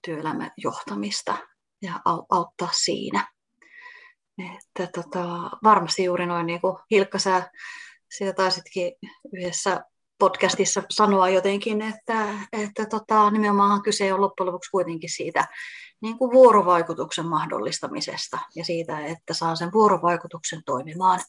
työelämän 0.06 0.52
johtamista 0.58 1.38
ja 1.82 2.00
auttaa 2.30 2.70
siinä. 2.72 3.28
Että 4.56 4.88
tota, 5.02 5.26
varmasti 5.64 6.04
juuri 6.04 6.26
noin, 6.26 6.46
niin 6.46 6.62
kuin 6.62 6.78
Hilkka, 6.92 7.20
sä 7.20 7.52
sitä 8.18 8.34
taisitkin 8.34 8.94
yhdessä 9.34 9.84
podcastissa 10.20 10.84
sanoa 10.90 11.30
jotenkin, 11.30 11.82
että, 11.82 12.28
että 12.52 12.86
tota, 12.86 13.32
nimenomaan 13.32 13.84
kyse 13.84 14.14
on 14.14 14.22
loppujen 14.22 14.48
lopuksi 14.48 14.72
kuitenkin 14.72 15.10
siitä 15.10 15.48
niin 16.02 16.18
kuin 16.18 16.32
vuorovaikutuksen 16.32 17.26
mahdollistamisesta 17.26 18.40
ja 18.56 18.66
siitä, 18.66 19.00
että 19.00 19.34
saa 19.34 19.56
sen 19.56 19.72
vuorovaikutuksen 19.72 20.62
toimimaan 20.66 21.20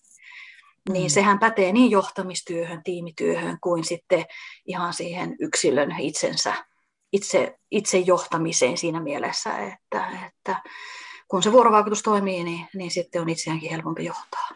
niin 0.88 1.10
mm. 1.10 1.14
sehän 1.14 1.38
pätee 1.38 1.72
niin 1.72 1.90
johtamistyöhön, 1.90 2.82
tiimityöhön 2.82 3.58
kuin 3.60 3.84
sitten 3.84 4.24
ihan 4.66 4.92
siihen 4.92 5.36
yksilön 5.40 6.00
itsensä, 6.00 6.54
itse, 7.12 7.58
itse 7.70 7.98
johtamiseen 7.98 8.78
siinä 8.78 9.00
mielessä, 9.00 9.58
että, 9.58 10.08
että 10.26 10.62
kun 11.28 11.42
se 11.42 11.52
vuorovaikutus 11.52 12.02
toimii, 12.02 12.44
niin, 12.44 12.66
niin 12.74 12.90
sitten 12.90 13.22
on 13.22 13.28
itseäänkin 13.28 13.70
helpompi 13.70 14.04
johtaa. 14.04 14.48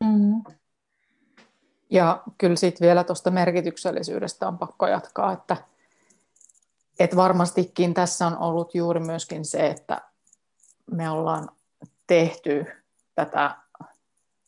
Mm. 0.00 0.44
Ja 1.90 2.22
kyllä 2.38 2.56
sitten 2.56 2.86
vielä 2.86 3.04
tuosta 3.04 3.30
merkityksellisyydestä 3.30 4.48
on 4.48 4.58
pakko 4.58 4.86
jatkaa, 4.86 5.32
että, 5.32 5.56
että 6.98 7.16
varmastikin 7.16 7.94
tässä 7.94 8.26
on 8.26 8.38
ollut 8.38 8.74
juuri 8.74 9.00
myöskin 9.00 9.44
se, 9.44 9.66
että 9.66 10.02
me 10.90 11.10
ollaan 11.10 11.48
tehty 12.06 12.66
tätä, 13.14 13.56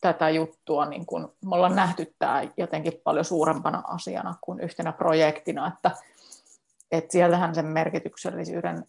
tätä 0.01 0.31
juttua, 0.31 0.87
niin 0.87 1.07
kun 1.07 1.33
me 1.45 1.57
ollaan 1.57 1.77
nähty 1.77 2.15
tämä 2.19 2.43
jotenkin 2.57 3.01
paljon 3.05 3.25
suurempana 3.25 3.83
asiana 3.87 4.35
kuin 4.41 4.61
yhtenä 4.61 4.93
projektina, 4.93 5.69
että, 5.69 5.91
että 6.93 7.13
sieltähän 7.13 7.55
sen 7.55 7.67
merkityksellisyyden 7.67 8.87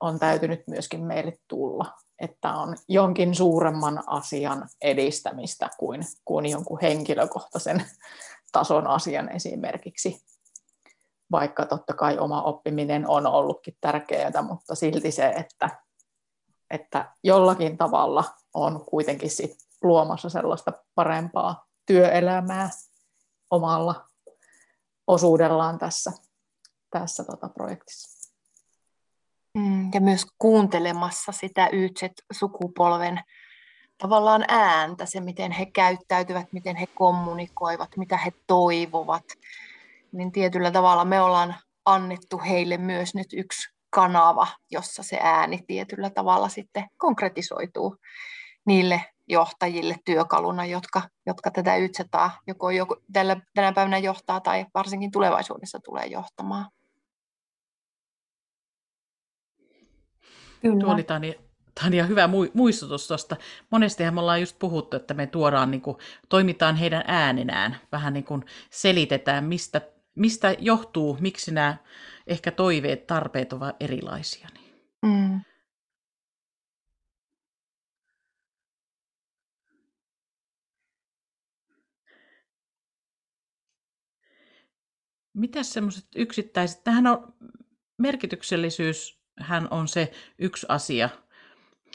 on 0.00 0.18
täytynyt 0.18 0.62
myöskin 0.66 1.04
meille 1.04 1.38
tulla, 1.48 1.94
että 2.20 2.52
on 2.52 2.76
jonkin 2.88 3.34
suuremman 3.34 4.02
asian 4.06 4.68
edistämistä 4.82 5.70
kuin, 5.78 6.02
kuin 6.24 6.46
jonkun 6.46 6.78
henkilökohtaisen 6.82 7.84
tason 8.52 8.86
asian 8.86 9.28
esimerkiksi. 9.28 10.24
Vaikka 11.30 11.66
totta 11.66 11.94
kai 11.94 12.18
oma 12.18 12.42
oppiminen 12.42 13.08
on 13.08 13.26
ollutkin 13.26 13.76
tärkeää, 13.80 14.42
mutta 14.42 14.74
silti 14.74 15.10
se, 15.10 15.26
että, 15.26 15.70
että 16.70 17.12
jollakin 17.24 17.78
tavalla 17.78 18.24
on 18.54 18.84
kuitenkin 18.84 19.30
sit 19.30 19.56
luomassa 19.82 20.28
sellaista 20.28 20.72
parempaa 20.94 21.66
työelämää 21.86 22.70
omalla 23.50 24.08
osuudellaan 25.06 25.78
tässä, 25.78 26.12
tässä 26.90 27.24
tota 27.24 27.48
projektissa. 27.48 28.13
Mm, 29.54 29.90
ja 29.94 30.00
myös 30.00 30.26
kuuntelemassa 30.38 31.32
sitä 31.32 31.68
YZ-sukupolven 31.72 33.20
tavallaan 33.98 34.44
ääntä, 34.48 35.06
se 35.06 35.20
miten 35.20 35.52
he 35.52 35.66
käyttäytyvät, 35.66 36.52
miten 36.52 36.76
he 36.76 36.86
kommunikoivat, 36.94 37.88
mitä 37.96 38.16
he 38.16 38.32
toivovat. 38.46 39.24
Niin 40.12 40.32
tietyllä 40.32 40.70
tavalla 40.70 41.04
me 41.04 41.20
ollaan 41.20 41.54
annettu 41.84 42.40
heille 42.46 42.76
myös 42.76 43.14
nyt 43.14 43.26
yksi 43.32 43.74
kanava, 43.90 44.46
jossa 44.70 45.02
se 45.02 45.18
ääni 45.22 45.64
tietyllä 45.66 46.10
tavalla 46.10 46.48
sitten 46.48 46.84
konkretisoituu 46.96 47.96
niille 48.66 49.04
johtajille 49.28 49.96
työkaluna, 50.04 50.66
jotka, 50.66 51.02
jotka 51.26 51.50
tätä 51.50 51.76
YZtaa 51.76 52.30
joko, 52.46 52.70
joko 52.70 52.96
tällä, 53.12 53.36
tänä 53.54 53.72
päivänä 53.72 53.98
johtaa 53.98 54.40
tai 54.40 54.66
varsinkin 54.74 55.10
tulevaisuudessa 55.10 55.78
tulee 55.84 56.06
johtamaan. 56.06 56.66
Kyllä. 60.64 60.80
Tuo 60.80 60.92
oli 60.92 61.02
Tania, 61.02 61.34
Tania 61.82 62.06
hyvä 62.06 62.28
muistutus 62.54 63.08
tuosta. 63.08 63.36
Monestihan 63.70 64.14
me 64.14 64.20
ollaan 64.20 64.40
just 64.40 64.58
puhuttu, 64.58 64.96
että 64.96 65.14
me 65.14 65.26
tuodaan, 65.26 65.70
niin 65.70 65.80
kuin, 65.80 65.96
toimitaan 66.28 66.76
heidän 66.76 67.04
ääninään, 67.06 67.76
vähän 67.92 68.12
niin 68.12 68.24
kuin 68.24 68.44
selitetään, 68.70 69.44
mistä, 69.44 69.80
mistä 70.14 70.56
johtuu, 70.58 71.16
miksi 71.20 71.52
nämä 71.52 71.76
ehkä 72.26 72.50
toiveet, 72.50 73.06
tarpeet 73.06 73.52
ovat 73.52 73.76
erilaisia. 73.80 74.48
Niin. 74.54 74.74
Mm. 75.02 75.40
Mitä 85.34 85.62
semmoiset 85.62 86.06
yksittäiset, 86.16 86.84
tähän 86.84 87.06
on 87.06 87.34
merkityksellisyys 87.98 89.23
hän 89.40 89.68
on 89.70 89.88
se 89.88 90.12
yksi 90.38 90.66
asia, 90.68 91.08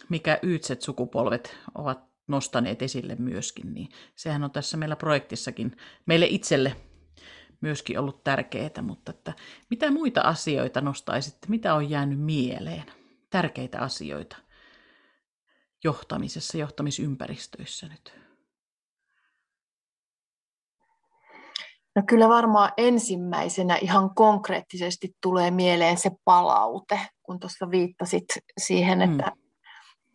mikä 0.09 0.39
ytset 0.43 0.81
sukupolvet 0.81 1.57
ovat 1.75 2.09
nostaneet 2.27 2.81
esille 2.81 3.15
myöskin, 3.15 3.73
niin 3.73 3.89
sehän 4.15 4.43
on 4.43 4.51
tässä 4.51 4.77
meillä 4.77 4.95
projektissakin 4.95 5.77
meille 6.05 6.25
itselle 6.25 6.75
myöskin 7.61 7.99
ollut 7.99 8.23
tärkeää, 8.23 8.81
mutta 8.81 9.11
että 9.11 9.33
mitä 9.69 9.91
muita 9.91 10.21
asioita 10.21 10.81
nostaisitte, 10.81 11.47
mitä 11.49 11.73
on 11.73 11.89
jäänyt 11.89 12.19
mieleen, 12.19 12.83
tärkeitä 13.29 13.79
asioita 13.79 14.37
johtamisessa, 15.83 16.57
johtamisympäristöissä 16.57 17.87
nyt? 17.87 18.28
No 21.99 22.03
kyllä 22.07 22.29
varmaan 22.29 22.71
ensimmäisenä 22.77 23.75
ihan 23.75 24.15
konkreettisesti 24.15 25.15
tulee 25.21 25.51
mieleen 25.51 25.97
se 25.97 26.11
palaute, 26.25 26.99
kun 27.23 27.39
tuossa 27.39 27.71
viittasit 27.71 28.25
siihen, 28.57 29.01
että, 29.01 29.23
mm. 29.23 29.41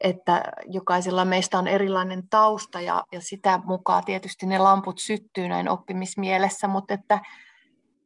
että 0.00 0.42
jokaisella 0.66 1.24
meistä 1.24 1.58
on 1.58 1.66
erilainen 1.66 2.28
tausta 2.28 2.80
ja, 2.80 3.04
ja 3.12 3.20
sitä 3.20 3.60
mukaan 3.64 4.04
tietysti 4.04 4.46
ne 4.46 4.58
lamput 4.58 4.98
syttyy 4.98 5.48
näin 5.48 5.68
oppimismielessä, 5.68 6.68
mutta 6.68 6.94
että 6.94 7.20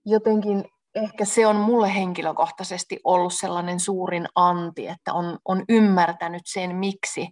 jotenkin 0.07 0.65
ehkä 0.95 1.25
se 1.25 1.47
on 1.47 1.57
mulle 1.57 1.95
henkilökohtaisesti 1.95 3.01
ollut 3.05 3.35
sellainen 3.35 3.81
suurin 3.81 4.29
anti, 4.35 4.87
että 4.87 5.13
on, 5.13 5.39
on 5.45 5.65
ymmärtänyt 5.69 6.43
sen, 6.47 6.77
miksi 6.77 7.29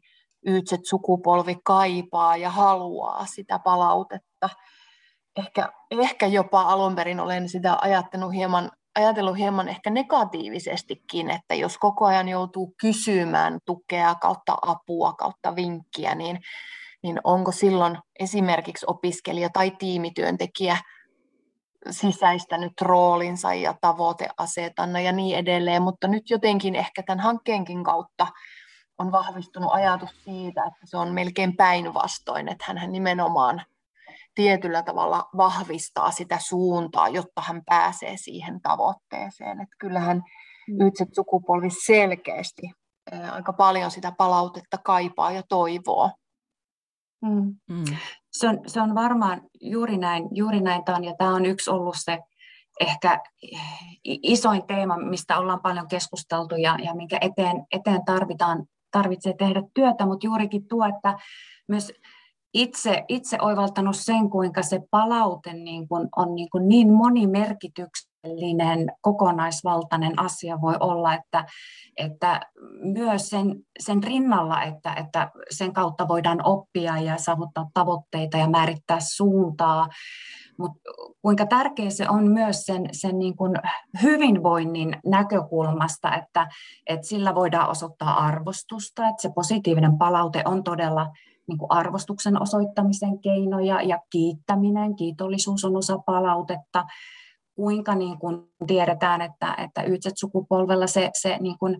Yytset 0.48 0.80
sukupolvi 0.84 1.56
kaipaa 1.64 2.36
ja 2.36 2.50
haluaa 2.50 3.26
sitä 3.26 3.58
palautetta 3.58 4.48
ehkä, 5.36 5.68
ehkä 5.90 6.26
jopa 6.26 6.62
alun 6.62 6.94
perin 6.94 7.20
olen 7.20 7.48
sitä 7.48 7.78
ajattanut 7.80 8.32
hieman, 8.32 8.70
ajatellut 8.94 9.38
hieman 9.38 9.68
ehkä 9.68 9.90
negatiivisestikin, 9.90 11.30
että 11.30 11.54
jos 11.54 11.78
koko 11.78 12.06
ajan 12.06 12.28
joutuu 12.28 12.74
kysymään 12.80 13.58
tukea 13.66 14.14
kautta 14.14 14.58
apua 14.62 15.12
kautta 15.12 15.56
vinkkiä, 15.56 16.14
niin, 16.14 16.40
niin 17.02 17.20
onko 17.24 17.52
silloin 17.52 17.98
esimerkiksi 18.18 18.86
opiskelija 18.88 19.48
tai 19.50 19.70
tiimityöntekijä 19.70 20.76
sisäistänyt 21.90 22.80
roolinsa 22.80 23.54
ja 23.54 23.74
tavoiteasetanna 23.80 25.00
ja 25.00 25.12
niin 25.12 25.38
edelleen, 25.38 25.82
mutta 25.82 26.08
nyt 26.08 26.30
jotenkin 26.30 26.74
ehkä 26.74 27.02
tämän 27.02 27.20
hankkeenkin 27.20 27.84
kautta 27.84 28.26
on 28.98 29.12
vahvistunut 29.12 29.72
ajatus 29.72 30.10
siitä, 30.24 30.64
että 30.64 30.80
se 30.84 30.96
on 30.96 31.14
melkein 31.14 31.56
päinvastoin, 31.56 32.48
että 32.48 32.64
hän 32.68 32.92
nimenomaan 32.92 33.62
tietyllä 34.36 34.82
tavalla 34.82 35.28
vahvistaa 35.36 36.10
sitä 36.10 36.38
suuntaa, 36.38 37.08
jotta 37.08 37.40
hän 37.40 37.62
pääsee 37.66 38.16
siihen 38.16 38.60
tavoitteeseen. 38.60 39.60
Että 39.60 39.76
kyllähän 39.78 40.22
mm. 40.68 40.86
ytset 40.86 41.08
sukupolvi 41.14 41.70
selkeästi 41.70 42.70
aika 43.32 43.52
paljon 43.52 43.90
sitä 43.90 44.12
palautetta 44.18 44.78
kaipaa 44.84 45.32
ja 45.32 45.42
toivoo. 45.48 46.10
Mm. 47.22 47.54
Mm. 47.70 47.84
Se, 48.32 48.48
on, 48.48 48.60
se 48.66 48.80
on 48.80 48.94
varmaan 48.94 49.40
juuri 49.60 49.96
näin, 49.96 50.28
juuri 50.32 50.60
näin 50.60 50.84
Tanja. 50.84 51.14
Tämä 51.18 51.34
on 51.34 51.46
yksi 51.46 51.70
ollut 51.70 51.96
se 51.98 52.18
ehkä 52.80 53.22
isoin 54.04 54.66
teema, 54.66 54.96
mistä 54.96 55.38
ollaan 55.38 55.60
paljon 55.60 55.88
keskusteltu 55.88 56.54
ja, 56.54 56.76
ja 56.84 56.94
minkä 56.94 57.18
eteen, 57.20 57.66
eteen 57.72 58.04
tarvitaan, 58.04 58.66
tarvitsee 58.90 59.34
tehdä 59.38 59.62
työtä, 59.74 60.06
mutta 60.06 60.26
juurikin 60.26 60.68
tuo, 60.68 60.84
että 60.84 61.18
myös 61.68 61.92
itse, 62.56 63.04
itse 63.08 63.38
oivaltanut 63.40 63.96
sen, 63.96 64.30
kuinka 64.30 64.62
se 64.62 64.80
palaute 64.90 65.52
niin 65.52 65.88
kuin 65.88 66.08
on 66.16 66.34
niin, 66.34 66.50
kuin 66.50 66.68
niin 66.68 66.92
monimerkityksellinen, 66.92 68.92
kokonaisvaltainen 69.00 70.18
asia 70.18 70.60
voi 70.60 70.74
olla, 70.80 71.14
että, 71.14 71.44
että 71.96 72.40
myös 72.80 73.28
sen, 73.28 73.56
sen 73.78 74.02
rinnalla, 74.02 74.62
että, 74.62 74.92
että 74.92 75.30
sen 75.50 75.72
kautta 75.72 76.08
voidaan 76.08 76.40
oppia 76.44 76.98
ja 76.98 77.16
saavuttaa 77.16 77.70
tavoitteita 77.74 78.38
ja 78.38 78.50
määrittää 78.50 78.98
suuntaa, 79.00 79.88
mutta 80.58 80.80
kuinka 81.22 81.46
tärkeä 81.46 81.90
se 81.90 82.08
on 82.08 82.30
myös 82.30 82.62
sen, 82.62 82.88
sen 82.92 83.18
niin 83.18 83.36
kuin 83.36 83.54
hyvinvoinnin 84.02 84.96
näkökulmasta, 85.06 86.14
että, 86.14 86.48
että 86.86 87.06
sillä 87.06 87.34
voidaan 87.34 87.70
osoittaa 87.70 88.24
arvostusta, 88.24 89.08
että 89.08 89.22
se 89.22 89.30
positiivinen 89.34 89.98
palaute 89.98 90.42
on 90.44 90.64
todella 90.64 91.06
niin 91.48 91.58
kuin 91.58 91.70
arvostuksen 91.72 92.42
osoittamisen 92.42 93.18
keinoja 93.18 93.82
ja 93.82 93.98
kiittäminen, 94.10 94.96
kiitollisuus 94.96 95.64
on 95.64 95.76
osa 95.76 95.98
palautetta. 95.98 96.84
Kuinka 97.54 97.94
niin 97.94 98.18
kuin 98.18 98.38
tiedetään, 98.66 99.22
että, 99.22 99.54
että 99.58 99.82
YZ-sukupolvella 99.82 100.86
se, 100.86 101.10
se 101.20 101.38
niin 101.40 101.58
kuin, 101.58 101.78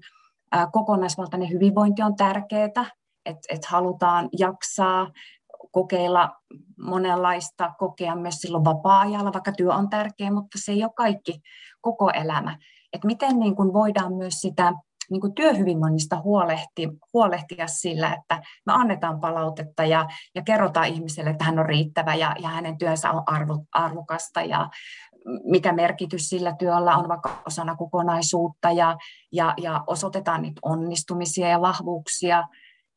ä, 0.57 0.69
kokonaisvaltainen 0.73 1.51
hyvinvointi 1.51 2.03
on 2.03 2.17
tärkeää, 2.17 2.65
että 2.65 3.47
et 3.49 3.65
halutaan 3.65 4.29
jaksaa, 4.39 5.11
kokeilla 5.73 6.31
monenlaista, 6.79 7.73
kokea 7.79 8.17
myös 8.17 8.35
silloin 8.35 8.65
vapaa-ajalla, 8.65 9.33
vaikka 9.33 9.53
työ 9.53 9.75
on 9.75 9.91
tärkeä, 9.91 10.31
mutta 10.31 10.59
se 10.65 10.73
ei 10.73 10.85
ole 10.85 10.93
kaikki 10.97 11.41
koko 11.81 12.11
elämä. 12.11 12.59
Et 12.93 13.05
miten 13.05 13.39
niin 13.39 13.57
kuin 13.57 13.73
voidaan 13.73 14.15
myös 14.15 14.41
sitä 14.41 14.73
niin 15.11 15.21
kuin 15.21 15.35
työhyvinvoinnista 15.35 16.21
huolehti, 16.21 16.89
huolehtia 17.13 17.67
sillä, 17.67 18.15
että 18.15 18.43
me 18.67 18.73
annetaan 18.73 19.21
palautetta 19.21 19.85
ja, 19.85 20.09
ja 20.35 20.43
kerrotaan 20.43 20.87
ihmiselle, 20.87 21.31
että 21.31 21.45
hän 21.45 21.59
on 21.59 21.67
riittävä 21.67 22.15
ja, 22.15 22.37
ja 22.39 22.49
hänen 22.49 22.79
työnsä 22.79 23.11
on 23.11 23.23
arvo, 23.27 23.65
arvokasta 23.73 24.43
ja 24.43 24.71
mikä 25.45 25.73
merkitys 25.73 26.29
sillä 26.29 26.55
työllä 26.59 26.97
on 26.97 27.09
vaikka 27.09 27.43
osana 27.47 27.77
kokonaisuutta 27.77 28.73
ja, 28.73 28.97
ja, 29.33 29.55
ja 29.57 29.85
osoitetaan 29.87 30.43
niitä 30.43 30.61
onnistumisia 30.63 31.49
ja 31.49 31.61
vahvuuksia, 31.61 32.45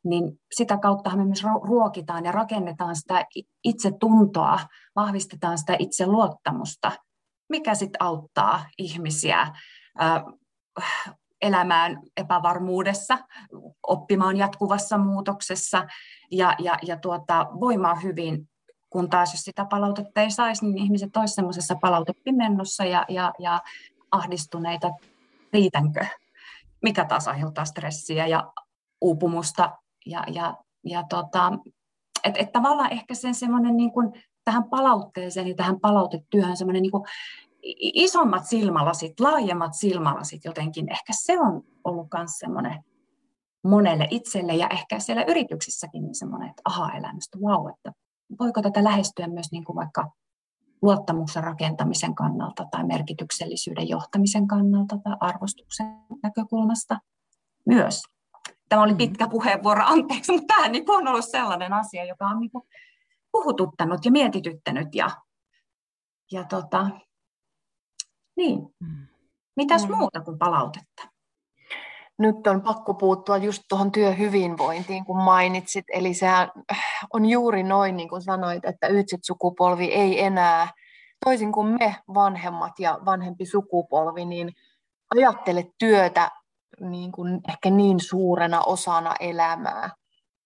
niin 0.04 0.40
sitä 0.56 0.78
kautta 0.78 1.16
me 1.16 1.26
myös 1.26 1.44
ruokitaan 1.64 2.26
ja 2.26 2.32
rakennetaan 2.32 2.96
sitä 2.96 3.26
itsetuntoa, 3.64 4.60
vahvistetaan 4.96 5.58
sitä 5.58 5.76
itseluottamusta, 5.80 6.92
mikä 7.50 7.76
sitten 7.76 8.04
auttaa 8.04 8.66
ihmisiä 8.78 9.48
elämään 11.42 12.00
epävarmuudessa, 12.18 13.18
oppimaan 13.88 14.38
jatkuvassa 14.38 14.98
muutoksessa 14.98 15.88
ja, 16.32 16.56
ja, 16.60 16.80
ja 16.82 16.98
tuota, 16.98 17.48
voimaan 17.60 18.04
hyvin, 18.04 18.50
kun 18.90 19.10
taas 19.10 19.34
jos 19.34 19.42
sitä 19.42 19.66
palautetta 19.66 20.22
ei 20.22 20.32
saisi, 20.32 20.66
niin 20.66 20.78
ihmiset 20.78 21.18
olisivat 21.18 21.36
semmoisessa 21.36 21.76
palautepimennossa 21.82 22.86
ja, 22.86 23.06
ja, 23.10 23.34
ja 23.40 23.60
ahdistuneita, 24.12 24.92
riitänkö, 25.54 26.06
mikä 26.82 27.06
taas 27.06 27.28
aiheuttaa 27.28 27.66
stressiä 27.66 28.28
ja 28.28 28.52
uupumusta. 29.02 29.78
Ja, 30.06 30.24
ja, 30.28 30.58
ja 30.84 31.04
tota, 31.10 31.52
et, 32.24 32.38
et 32.38 32.52
tavallaan 32.52 32.92
ehkä 32.92 33.14
sen 33.16 33.36
semmoinen 33.36 33.78
niin 33.78 33.92
kuin, 33.92 34.24
tähän 34.46 34.64
palautteeseen 34.64 35.48
ja 35.48 35.56
tähän 35.56 35.80
palautetyöhön 35.80 36.58
semmoinen 36.58 36.82
niin 36.82 36.92
kuin 36.92 37.04
isommat 37.64 38.46
silmälasit, 38.46 39.20
laajemmat 39.20 39.74
silmälasit 39.74 40.46
jotenkin, 40.46 40.92
ehkä 40.92 41.14
se 41.16 41.40
on 41.40 41.64
ollut 41.84 42.08
myös 42.18 42.32
semmoinen 42.40 42.84
monelle 43.64 44.08
itselle 44.12 44.56
ja 44.56 44.68
ehkä 44.68 45.00
siellä 45.00 45.24
yrityksissäkin 45.24 46.04
niin 46.04 46.16
semmoinen, 46.16 46.50
että 46.50 46.62
aha-elämystä, 46.66 47.38
wow, 47.38 47.70
että 47.70 47.92
voiko 48.40 48.62
tätä 48.62 48.84
lähestyä 48.84 49.28
myös 49.28 49.52
niin 49.52 49.64
kuin 49.64 49.76
vaikka 49.76 50.12
luottamuksen 50.82 51.44
rakentamisen 51.44 52.16
kannalta 52.16 52.66
tai 52.72 52.84
merkityksellisyyden 52.84 53.90
johtamisen 53.90 54.48
kannalta 54.48 54.98
tai 55.04 55.16
arvostuksen 55.20 55.88
näkökulmasta 56.24 57.00
myös. 57.66 58.02
Tämä 58.70 58.82
oli 58.82 58.92
mm. 58.92 58.98
pitkä 58.98 59.28
puheenvuoro, 59.28 59.84
anteeksi, 59.86 60.32
mutta 60.32 60.54
tämä 60.56 60.68
niin 60.68 60.92
on 60.92 61.08
ollut 61.08 61.26
sellainen 61.26 61.74
asia, 61.74 62.06
joka 62.06 62.26
on 62.26 62.40
niin 62.40 62.52
puhututtanut 63.32 64.06
ja 64.06 64.12
mietityttänyt 64.12 64.96
ja, 64.96 65.10
ja 66.32 66.44
tota, 66.44 66.90
niin. 68.40 68.76
Mm. 68.80 69.08
Mitäs 69.56 69.88
mm. 69.88 69.98
muuta 69.98 70.22
kuin 70.22 70.38
palautetta? 70.38 71.04
Nyt 72.20 72.48
on 72.48 72.62
pakko 72.62 72.94
puuttua 72.94 73.38
just 73.38 73.64
tuohon 73.70 73.92
työhyvinvointiin, 73.92 75.06
kun 75.06 75.18
mainitsit. 75.18 75.86
Eli 75.94 76.14
se 76.14 76.28
on 77.14 77.26
juuri 77.26 77.64
noin, 77.64 77.98
niin 77.98 78.10
kuin 78.10 78.22
sanoit, 78.22 78.66
että 78.66 78.88
ytsit 78.88 79.24
sukupolvi 79.24 79.86
ei 79.86 80.24
enää, 80.24 80.68
toisin 81.26 81.52
kuin 81.52 81.68
me 81.68 81.96
vanhemmat 82.14 82.80
ja 82.80 83.00
vanhempi 83.06 83.46
sukupolvi, 83.46 84.26
niin 84.26 84.52
ajattele 85.16 85.72
työtä 85.78 86.32
niin 86.80 87.12
kuin 87.12 87.42
ehkä 87.50 87.70
niin 87.70 88.00
suurena 88.00 88.62
osana 88.62 89.14
elämää 89.20 89.90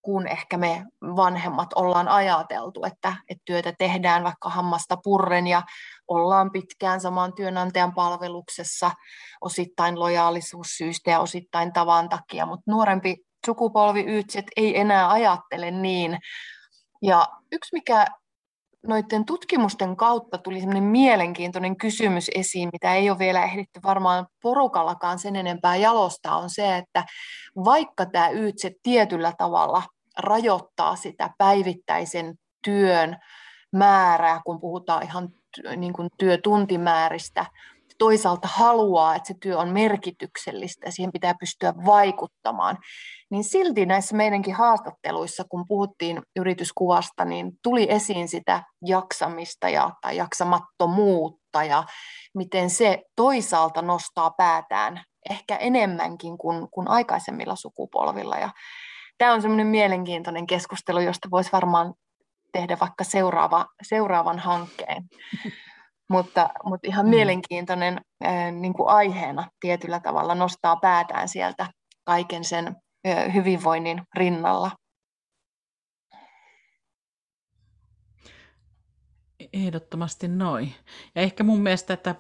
kun 0.04 0.28
ehkä 0.28 0.58
me 0.58 0.86
vanhemmat 1.02 1.74
ollaan 1.76 2.08
ajateltu, 2.08 2.84
että, 2.86 3.16
että 3.30 3.42
työtä 3.46 3.74
tehdään 3.78 4.24
vaikka 4.24 4.50
hammasta 4.50 4.98
purren 5.04 5.48
ja 5.48 5.62
ollaan 6.08 6.52
pitkään 6.52 7.02
saman 7.02 7.34
työnantajan 7.34 7.94
palveluksessa 7.94 8.92
osittain 9.42 10.00
lojaalisuussyistä 10.00 11.12
ja 11.12 11.20
osittain 11.20 11.74
tavan 11.74 12.10
takia, 12.10 12.46
mutta 12.46 12.72
nuorempi 12.72 13.16
sukupolvi 13.46 14.06
Ytset 14.08 14.46
ei 14.58 14.80
enää 14.80 15.12
ajattele 15.12 15.72
niin. 15.72 16.18
Ja 17.02 17.28
yksi, 17.52 17.70
mikä 17.74 18.06
noiden 18.88 19.26
tutkimusten 19.26 19.96
kautta 19.96 20.38
tuli 20.38 20.60
sellainen 20.60 20.84
mielenkiintoinen 20.84 21.78
kysymys 21.78 22.32
esiin, 22.36 22.70
mitä 22.74 22.94
ei 22.94 23.10
ole 23.10 23.20
vielä 23.20 23.44
ehditty 23.44 23.80
varmaan 23.84 24.28
porukallakaan 24.42 25.20
sen 25.20 25.36
enempää 25.36 25.76
jalostaa, 25.76 26.38
on 26.38 26.50
se, 26.50 26.78
että 26.78 27.06
vaikka 27.66 28.06
tämä 28.06 28.30
YTSE 28.30 28.72
tietyllä 28.84 29.34
tavalla 29.38 29.84
rajoittaa 30.18 30.96
sitä 30.96 31.30
päivittäisen 31.38 32.36
työn 32.64 33.18
määrää, 33.72 34.42
kun 34.46 34.60
puhutaan 34.60 35.04
ihan 35.04 35.30
niin 35.78 35.94
kuin 35.94 36.10
työtuntimääristä, 36.18 37.46
toisaalta 37.98 38.48
haluaa, 38.52 39.16
että 39.16 39.28
se 39.28 39.34
työ 39.42 39.58
on 39.58 39.70
merkityksellistä 39.70 40.88
ja 40.88 40.92
siihen 40.92 41.12
pitää 41.12 41.34
pystyä 41.40 41.74
vaikuttamaan, 41.86 42.78
niin 43.32 43.44
silti 43.44 43.86
näissä 43.86 44.16
meidänkin 44.16 44.56
haastatteluissa, 44.56 45.44
kun 45.50 45.66
puhuttiin 45.68 46.22
yrityskuvasta, 46.36 47.26
niin 47.26 47.52
tuli 47.64 47.88
esiin 47.90 48.28
sitä 48.28 48.64
jaksamista 48.86 49.70
ja, 49.70 49.92
tai 50.02 50.18
jaksamattomuutta 50.18 51.64
ja 51.64 51.84
miten 52.36 52.70
se 52.70 53.04
toisaalta 53.16 53.82
nostaa 53.82 54.32
päätään 54.38 55.04
ehkä 55.30 55.56
enemmänkin 55.56 56.38
kuin, 56.38 56.68
kuin 56.72 56.88
aikaisemmilla 56.88 57.56
sukupolvilla. 57.56 58.38
Ja 58.38 58.50
tämä 59.18 59.34
on 59.34 59.42
semmoinen 59.42 59.68
mielenkiintoinen 59.68 60.48
keskustelu, 60.48 61.00
josta 61.00 61.32
voisi 61.32 61.52
varmaan 61.52 61.94
tehdä 62.52 62.78
vaikka 62.80 63.04
seuraava, 63.04 63.66
seuraavan 63.82 64.40
hankkeen. 64.40 65.04
Mutta, 66.10 66.50
mutta 66.64 66.88
ihan 66.88 67.06
mm. 67.06 67.10
mielenkiintoinen 67.10 68.02
ää, 68.24 68.52
niin 68.52 68.74
kuin 68.74 68.90
aiheena 68.90 69.48
tietyllä 69.60 70.00
tavalla 70.00 70.36
nostaa 70.36 70.76
päätään 70.76 71.30
sieltä 71.30 71.68
kaiken 72.04 72.44
sen 72.44 72.76
ää, 73.06 73.30
hyvinvoinnin 73.30 74.02
rinnalla. 74.16 74.72
Ehdottomasti 79.54 80.28
noin. 80.28 80.74
Ja 81.16 81.22
ehkä 81.22 81.44
mun 81.44 81.60
mielestä, 81.60 81.94
että, 81.94 82.16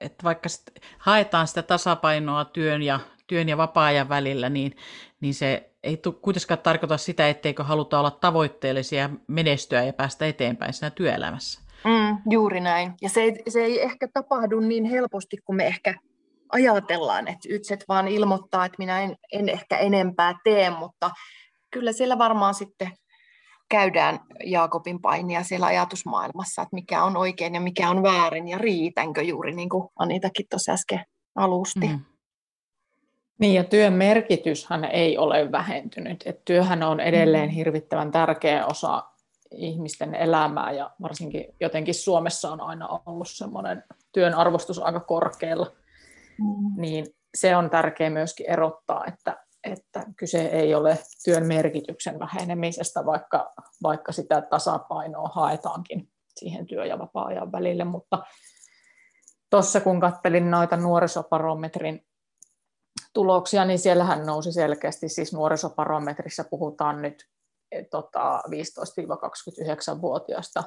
että 0.00 0.24
vaikka 0.24 0.48
sit 0.48 0.70
haetaan 0.98 1.46
sitä 1.46 1.62
tasapainoa 1.62 2.44
työn 2.44 2.82
ja, 2.82 3.00
työn 3.26 3.48
ja 3.48 3.56
vapaa-ajan 3.56 4.08
välillä, 4.08 4.48
niin, 4.48 4.76
niin 5.20 5.34
se 5.34 5.76
ei 5.82 6.02
kuitenkaan 6.20 6.58
tarkoita 6.58 6.96
sitä, 6.96 7.28
etteikö 7.28 7.64
haluta 7.64 7.98
olla 7.98 8.10
tavoitteellisia, 8.10 9.10
menestyä 9.28 9.84
ja 9.84 9.92
päästä 9.92 10.26
eteenpäin 10.26 10.72
siinä 10.72 10.90
työelämässä. 10.90 11.65
Mm, 11.84 12.18
juuri 12.30 12.60
näin. 12.60 12.92
Ja 13.02 13.08
se 13.08 13.22
ei, 13.22 13.42
se 13.48 13.64
ei 13.64 13.82
ehkä 13.82 14.08
tapahdu 14.14 14.60
niin 14.60 14.84
helposti, 14.84 15.36
kun 15.44 15.56
me 15.56 15.66
ehkä 15.66 15.94
ajatellaan, 16.52 17.28
että 17.28 17.48
ytset 17.50 17.84
vaan 17.88 18.08
ilmoittaa, 18.08 18.64
että 18.64 18.76
minä 18.78 19.00
en, 19.00 19.16
en 19.32 19.48
ehkä 19.48 19.78
enempää 19.78 20.34
tee, 20.44 20.70
mutta 20.70 21.10
kyllä 21.70 21.92
siellä 21.92 22.18
varmaan 22.18 22.54
sitten 22.54 22.90
käydään 23.68 24.20
Jaakobin 24.44 25.00
painia 25.00 25.42
siellä 25.42 25.66
ajatusmaailmassa, 25.66 26.62
että 26.62 26.74
mikä 26.74 27.04
on 27.04 27.16
oikein 27.16 27.54
ja 27.54 27.60
mikä 27.60 27.90
on 27.90 28.02
väärin 28.02 28.48
ja 28.48 28.58
riitänkö 28.58 29.22
juuri 29.22 29.54
niin 29.54 29.68
kuin 29.68 29.88
Anitakin 29.98 30.46
tuossa 30.50 30.72
äsken 30.72 31.04
alusti. 31.34 31.86
Mm. 31.86 32.00
Niin 33.38 33.54
ja 33.54 33.64
työn 33.64 33.92
merkityshän 33.92 34.84
ei 34.84 35.18
ole 35.18 35.52
vähentynyt. 35.52 36.22
Et 36.26 36.44
työhän 36.44 36.82
on 36.82 37.00
edelleen 37.00 37.48
mm. 37.48 37.54
hirvittävän 37.54 38.10
tärkeä 38.10 38.66
osa 38.66 39.04
ihmisten 39.50 40.14
elämää 40.14 40.72
ja 40.72 40.90
varsinkin 41.02 41.44
jotenkin 41.60 41.94
Suomessa 41.94 42.50
on 42.50 42.60
aina 42.60 42.88
ollut 43.06 43.28
semmoinen 43.28 43.84
työn 44.12 44.34
arvostus 44.34 44.78
aika 44.78 45.00
korkealla. 45.00 45.72
Mm. 46.38 46.80
Niin 46.80 47.06
se 47.34 47.56
on 47.56 47.70
tärkeää 47.70 48.10
myöskin 48.10 48.50
erottaa, 48.50 49.04
että, 49.06 49.44
että 49.64 50.02
kyse 50.16 50.46
ei 50.46 50.74
ole 50.74 50.98
työn 51.24 51.46
merkityksen 51.46 52.18
vähenemisestä, 52.18 53.06
vaikka, 53.06 53.52
vaikka 53.82 54.12
sitä 54.12 54.42
tasapainoa 54.42 55.30
haetaankin 55.34 56.08
siihen 56.36 56.66
työ- 56.66 56.86
ja 56.86 56.98
vapaa-ajan 56.98 57.52
välille. 57.52 57.84
Mutta 57.84 58.22
tuossa 59.50 59.80
kun 59.80 60.00
kattelin 60.00 60.50
noita 60.50 60.76
nuorisoparometrin 60.76 62.06
tuloksia, 63.12 63.64
niin 63.64 63.78
siellähän 63.78 64.26
nousi 64.26 64.52
selkeästi, 64.52 65.08
siis 65.08 65.32
nuorisoparometrissa 65.32 66.44
puhutaan 66.50 67.02
nyt 67.02 67.28
tota, 67.84 68.42
15-29-vuotiaista, 68.46 70.64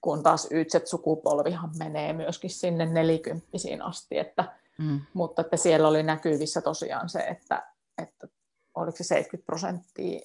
kun 0.00 0.22
taas 0.22 0.48
YZ-sukupolvihan 0.50 1.70
menee 1.78 2.12
myöskin 2.12 2.50
sinne 2.50 2.86
nelikymppisiin 2.86 3.82
asti, 3.82 4.18
että, 4.18 4.52
mm. 4.78 5.00
mutta 5.14 5.42
että 5.42 5.56
siellä 5.56 5.88
oli 5.88 6.02
näkyvissä 6.02 6.60
tosiaan 6.60 7.08
se, 7.08 7.18
että, 7.18 7.66
että 8.02 8.28
oliko 8.74 8.96
se 8.96 9.04
70 9.04 9.46
prosenttia 9.46 10.20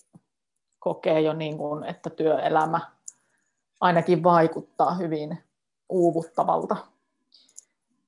kokee 0.80 1.22
jo 1.22 1.34
niin 1.34 1.58
kuin, 1.58 1.84
että 1.84 2.10
työelämä 2.10 2.80
ainakin 3.82 4.24
vaikuttaa 4.24 4.96
hyvin 4.96 5.44
uuvuttavalta 5.90 6.78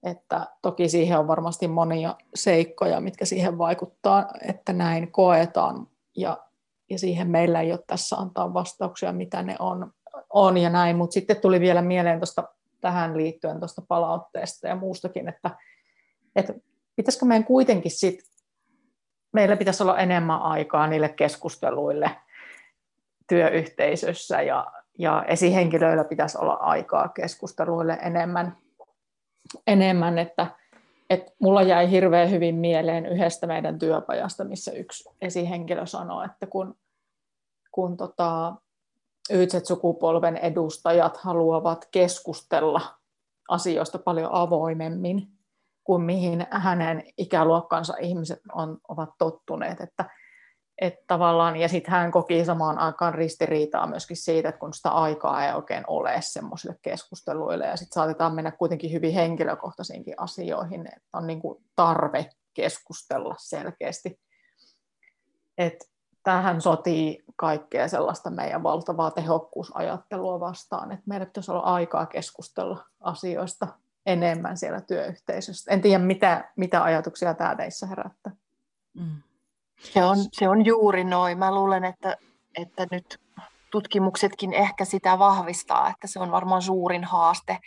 että 0.05 0.47
toki 0.61 0.89
siihen 0.89 1.19
on 1.19 1.27
varmasti 1.27 1.67
monia 1.67 2.15
seikkoja, 2.35 2.99
mitkä 2.99 3.25
siihen 3.25 3.57
vaikuttaa, 3.57 4.25
että 4.41 4.73
näin 4.73 5.11
koetaan. 5.11 5.87
Ja, 6.17 6.37
ja 6.89 6.99
siihen 6.99 7.29
meillä 7.29 7.61
ei 7.61 7.71
ole 7.71 7.79
tässä 7.87 8.15
antaa 8.15 8.53
vastauksia, 8.53 9.11
mitä 9.11 9.43
ne 9.43 9.55
on, 9.59 9.91
on 10.29 10.57
ja 10.57 10.69
näin. 10.69 10.95
Mutta 10.95 11.13
sitten 11.13 11.41
tuli 11.41 11.59
vielä 11.59 11.81
mieleen 11.81 12.19
tosta, 12.19 12.43
tähän 12.81 13.17
liittyen 13.17 13.59
tuosta 13.59 13.81
palautteesta 13.87 14.67
ja 14.67 14.75
muustakin, 14.75 15.29
että, 15.29 15.51
että 16.35 16.53
pitäisikö 16.95 17.25
meidän 17.25 17.43
kuitenkin 17.43 17.91
sit 17.91 18.19
meillä 19.33 19.57
pitäisi 19.57 19.83
olla 19.83 19.97
enemmän 19.97 20.41
aikaa 20.41 20.87
niille 20.87 21.09
keskusteluille 21.09 22.11
työyhteisössä 23.29 24.41
ja, 24.41 24.67
ja 24.99 25.25
esihenkilöillä 25.27 26.03
pitäisi 26.03 26.37
olla 26.37 26.53
aikaa 26.53 27.07
keskusteluille 27.07 27.97
enemmän, 28.01 28.57
enemmän 29.67 30.17
että, 30.17 30.47
että 31.09 31.31
mulla 31.39 31.61
jäi 31.61 31.91
hirveän 31.91 32.31
hyvin 32.31 32.55
mieleen 32.55 33.05
yhdestä 33.05 33.47
meidän 33.47 33.79
työpajasta, 33.79 34.43
missä 34.43 34.71
yksi 34.71 35.09
esihenkilö 35.21 35.85
sanoi, 35.85 36.25
että 36.25 36.45
kun, 36.45 36.77
kun 37.71 37.97
tota, 37.97 38.55
YZ-sukupolven 39.29 40.37
edustajat 40.37 41.17
haluavat 41.17 41.87
keskustella 41.91 42.81
asioista 43.49 43.99
paljon 43.99 44.29
avoimemmin 44.31 45.27
kuin 45.83 46.01
mihin 46.01 46.47
hänen 46.51 47.03
ikäluokkansa 47.17 47.93
ihmiset 47.97 48.41
on, 48.53 48.77
ovat 48.87 49.09
tottuneet. 49.17 49.81
Että, 49.81 50.09
että 50.81 51.03
tavallaan, 51.07 51.55
ja 51.55 51.67
sitten 51.69 51.91
hän 51.91 52.11
koki 52.11 52.45
samaan 52.45 52.77
aikaan 52.77 53.15
ristiriitaa 53.15 53.87
myöskin 53.87 54.17
siitä, 54.17 54.49
että 54.49 54.59
kun 54.59 54.73
sitä 54.73 54.89
aikaa 54.89 55.45
ei 55.45 55.53
oikein 55.53 55.83
ole 55.87 56.15
semmoisille 56.19 56.75
keskusteluille, 56.81 57.65
ja 57.65 57.75
sitten 57.77 57.93
saatetaan 57.93 58.35
mennä 58.35 58.51
kuitenkin 58.51 58.91
hyvin 58.91 59.13
henkilökohtaisiinkin 59.13 60.13
asioihin, 60.17 60.87
että 60.87 61.09
on 61.13 61.27
niin 61.27 61.41
kuin 61.41 61.63
tarve 61.75 62.29
keskustella 62.53 63.35
selkeästi. 63.37 64.19
Et 65.57 65.89
tämähän 66.23 66.61
sotii 66.61 67.23
kaikkea 67.35 67.87
sellaista 67.87 68.29
meidän 68.29 68.63
valtavaa 68.63 69.11
tehokkuusajattelua 69.11 70.39
vastaan, 70.39 70.91
että 70.91 71.03
meillä 71.05 71.25
pitäisi 71.25 71.51
olla 71.51 71.61
aikaa 71.61 72.05
keskustella 72.05 72.85
asioista 72.99 73.67
enemmän 74.05 74.57
siellä 74.57 74.81
työyhteisössä. 74.81 75.71
En 75.71 75.81
tiedä, 75.81 76.03
mitä, 76.03 76.51
mitä 76.55 76.83
ajatuksia 76.83 77.33
tämä 77.33 77.55
teissä 77.55 77.87
herättää. 77.87 78.33
Mm. 78.93 79.21
Se, 79.79 80.03
on, 80.03 80.17
se 80.31 80.49
on 80.49 80.65
juuri 80.65 81.03
noin. 81.03 81.37
Mä 81.37 81.55
luulen, 81.55 81.85
että, 81.85 82.17
että 82.55 82.87
nyt 82.91 83.19
tutkimuksetkin 83.71 84.53
ehkä 84.53 84.85
sitä 84.85 85.19
vahvistaa, 85.19 85.89
että 85.89 86.07
se 86.07 86.19
on 86.19 86.31
varmaan 86.31 86.61
suurin 86.61 87.03
haaste 87.03 87.57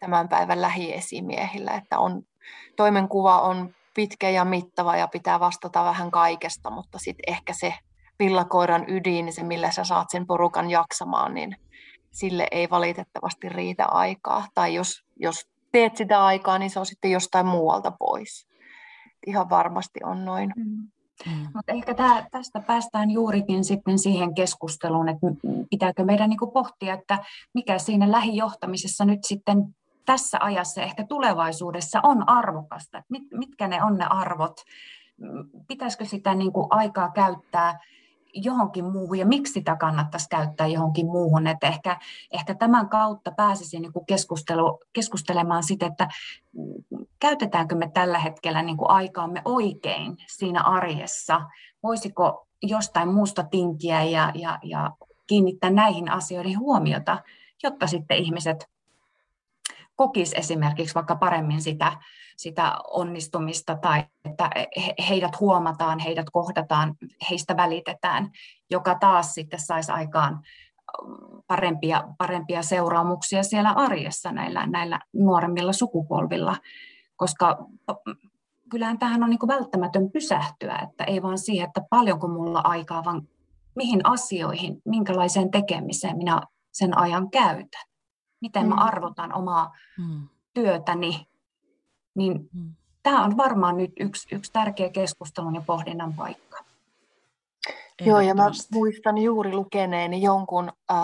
tämän 0.00 0.28
päivän 0.28 0.62
lähiesimiehillä, 0.62 1.72
että 1.72 1.98
on, 1.98 2.22
toimenkuva 2.76 3.40
on 3.40 3.74
pitkä 3.94 4.30
ja 4.30 4.44
mittava 4.44 4.96
ja 4.96 5.08
pitää 5.08 5.40
vastata 5.40 5.84
vähän 5.84 6.10
kaikesta, 6.10 6.70
mutta 6.70 6.98
sitten 6.98 7.34
ehkä 7.34 7.52
se 7.52 7.74
villakoiran 8.18 8.84
ydin, 8.88 9.32
se 9.32 9.42
millä 9.42 9.70
sä 9.70 9.84
saat 9.84 10.10
sen 10.10 10.26
porukan 10.26 10.70
jaksamaan, 10.70 11.34
niin 11.34 11.56
sille 12.10 12.46
ei 12.50 12.70
valitettavasti 12.70 13.48
riitä 13.48 13.86
aikaa. 13.86 14.46
Tai 14.54 14.74
jos, 14.74 15.04
jos 15.16 15.48
teet 15.72 15.96
sitä 15.96 16.24
aikaa, 16.24 16.58
niin 16.58 16.70
se 16.70 16.80
on 16.80 16.86
sitten 16.86 17.10
jostain 17.10 17.46
muualta 17.46 17.92
pois. 17.98 18.48
Ihan 19.26 19.50
varmasti 19.50 20.00
on 20.04 20.24
noin. 20.24 20.52
Mm. 20.56 20.88
Mm. 21.26 21.46
Mutta 21.54 21.72
ehkä 21.72 21.94
tää, 21.94 22.26
tästä 22.30 22.60
päästään 22.60 23.10
juurikin 23.10 23.64
sitten 23.64 23.98
siihen 23.98 24.34
keskusteluun, 24.34 25.08
että 25.08 25.26
pitääkö 25.70 26.04
meidän 26.04 26.30
niin 26.30 26.52
pohtia, 26.52 26.94
että 26.94 27.18
mikä 27.54 27.78
siinä 27.78 28.12
lähijohtamisessa 28.12 29.04
nyt 29.04 29.24
sitten 29.24 29.74
tässä 30.06 30.38
ajassa, 30.40 30.82
ehkä 30.82 31.06
tulevaisuudessa 31.06 32.00
on 32.02 32.28
arvokasta, 32.28 33.02
mit, 33.08 33.22
mitkä 33.32 33.68
ne 33.68 33.82
on 33.82 33.98
ne 33.98 34.06
arvot, 34.10 34.60
pitäisikö 35.68 36.04
sitä 36.04 36.34
niin 36.34 36.52
kuin 36.52 36.66
aikaa 36.70 37.10
käyttää 37.10 37.78
johonkin 38.34 38.84
muuhun 38.84 39.18
ja 39.18 39.26
miksi 39.26 39.52
sitä 39.52 39.76
kannattaisi 39.76 40.28
käyttää 40.28 40.66
johonkin 40.66 41.06
muuhun. 41.06 41.46
Että 41.46 41.66
ehkä, 41.66 42.00
ehkä 42.30 42.54
tämän 42.54 42.88
kautta 42.88 43.32
pääsisi 43.36 43.80
niin 43.80 43.92
keskustelu, 44.06 44.80
keskustelemaan 44.92 45.62
sitä, 45.62 45.86
että 45.86 46.08
käytetäänkö 47.20 47.74
me 47.74 47.90
tällä 47.94 48.18
hetkellä 48.18 48.62
niin 48.62 48.76
kuin 48.76 48.90
aikaamme 48.90 49.42
oikein 49.44 50.16
siinä 50.26 50.62
arjessa. 50.62 51.40
Voisiko 51.82 52.46
jostain 52.62 53.08
muusta 53.08 53.42
tinkiä 53.42 54.02
ja, 54.04 54.32
ja, 54.34 54.58
ja 54.62 54.90
kiinnittää 55.26 55.70
näihin 55.70 56.10
asioihin 56.10 56.58
huomiota, 56.58 57.22
jotta 57.62 57.86
sitten 57.86 58.16
ihmiset 58.16 58.68
kokis 59.96 60.32
esimerkiksi 60.32 60.94
vaikka 60.94 61.16
paremmin 61.16 61.62
sitä, 61.62 61.92
sitä 62.36 62.78
onnistumista 62.90 63.76
tai 63.76 64.04
että 64.24 64.50
heidät 65.08 65.40
huomataan, 65.40 65.98
heidät 65.98 66.26
kohdataan, 66.32 66.94
heistä 67.30 67.56
välitetään, 67.56 68.30
joka 68.70 68.94
taas 68.94 69.34
sitten 69.34 69.60
saisi 69.60 69.92
aikaan 69.92 70.42
parempia, 71.46 72.04
parempia 72.18 72.62
seuraamuksia 72.62 73.42
siellä 73.42 73.70
arjessa 73.70 74.32
näillä, 74.32 74.66
näillä 74.66 75.00
nuoremmilla 75.12 75.72
sukupolvilla, 75.72 76.56
koska 77.18 77.66
mm, 78.06 78.14
kyllähän 78.70 78.98
tähän 78.98 79.22
on 79.22 79.30
niin 79.30 79.38
kuin 79.38 79.48
välttämätön 79.48 80.10
pysähtyä, 80.10 80.78
että 80.78 81.04
ei 81.04 81.22
vaan 81.22 81.38
siihen, 81.38 81.66
että 81.66 81.82
paljonko 81.90 82.28
mulla 82.28 82.60
aikaa, 82.64 83.04
vaan 83.04 83.28
mihin 83.74 84.00
asioihin, 84.06 84.82
minkälaiseen 84.84 85.50
tekemiseen 85.50 86.16
minä 86.16 86.42
sen 86.72 86.98
ajan 86.98 87.30
käytän 87.30 87.88
miten 88.40 88.62
mm. 88.62 88.68
mä 88.68 88.74
arvotan 88.74 89.34
omaa 89.34 89.76
mm. 89.98 90.28
työtäni, 90.54 91.26
niin 92.14 92.48
mm. 92.54 92.74
tämä 93.02 93.24
on 93.24 93.36
varmaan 93.36 93.76
nyt 93.76 93.92
yksi, 94.00 94.34
yksi 94.34 94.52
tärkeä 94.52 94.88
keskustelun 94.88 95.54
ja 95.54 95.62
pohdinnan 95.66 96.14
paikka. 96.14 96.64
Joo, 98.00 98.20
ja 98.20 98.34
mä 98.34 98.50
muistan 98.72 99.18
juuri 99.18 99.52
lukeneeni 99.52 100.22
jonkun 100.22 100.72
äh, 100.90 100.96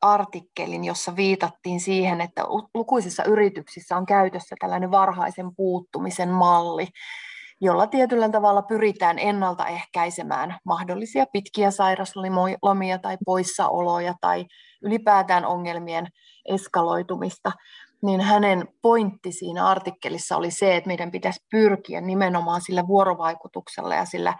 artikkelin, 0.00 0.84
jossa 0.84 1.16
viitattiin 1.16 1.80
siihen, 1.80 2.20
että 2.20 2.44
lukuisissa 2.74 3.24
yrityksissä 3.24 3.96
on 3.96 4.06
käytössä 4.06 4.56
tällainen 4.60 4.90
varhaisen 4.90 5.56
puuttumisen 5.56 6.28
malli, 6.28 6.86
jolla 7.60 7.86
tietyllä 7.86 8.28
tavalla 8.28 8.62
pyritään 8.62 9.18
ennaltaehkäisemään 9.18 10.58
mahdollisia 10.64 11.26
pitkiä 11.32 11.70
sairaslomia 11.70 12.98
tai 12.98 13.18
poissaoloja 13.24 14.14
tai 14.20 14.46
ylipäätään 14.82 15.44
ongelmien 15.46 16.06
eskaloitumista, 16.48 17.52
niin 18.02 18.20
hänen 18.20 18.68
pointti 18.82 19.32
siinä 19.32 19.66
artikkelissa 19.66 20.36
oli 20.36 20.50
se, 20.50 20.76
että 20.76 20.88
meidän 20.88 21.10
pitäisi 21.10 21.40
pyrkiä 21.50 22.00
nimenomaan 22.00 22.60
sillä 22.60 22.86
vuorovaikutuksella 22.86 23.94
ja 23.94 24.04
sillä, 24.04 24.34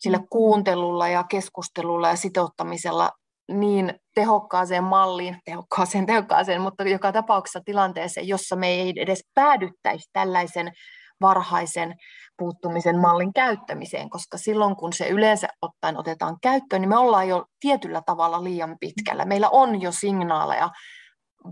sillä 0.00 0.18
mm. 0.18 0.26
kuuntelulla 0.30 1.08
ja 1.08 1.24
keskustelulla 1.24 2.08
ja 2.08 2.16
sitouttamisella 2.16 3.10
niin 3.48 3.94
tehokkaaseen 4.14 4.84
malliin, 4.84 5.36
tehokkaaseen, 5.44 6.06
tehokkaaseen, 6.06 6.60
mutta 6.60 6.84
joka 6.88 7.12
tapauksessa 7.12 7.60
tilanteeseen, 7.64 8.28
jossa 8.28 8.56
me 8.56 8.68
ei 8.68 8.92
edes 8.96 9.24
päädyttäisi 9.34 10.10
tällaisen 10.12 10.72
varhaisen 11.20 11.94
puuttumisen 12.38 12.98
mallin 12.98 13.32
käyttämiseen, 13.32 14.10
koska 14.10 14.38
silloin 14.38 14.76
kun 14.76 14.92
se 14.92 15.08
yleensä 15.08 15.48
ottaen 15.62 15.98
otetaan 15.98 16.36
käyttöön, 16.42 16.82
niin 16.82 16.88
me 16.88 16.98
ollaan 16.98 17.28
jo 17.28 17.44
tietyllä 17.60 18.02
tavalla 18.06 18.44
liian 18.44 18.76
pitkällä. 18.80 19.24
Meillä 19.24 19.48
on 19.48 19.80
jo 19.80 19.92
signaaleja 19.92 20.70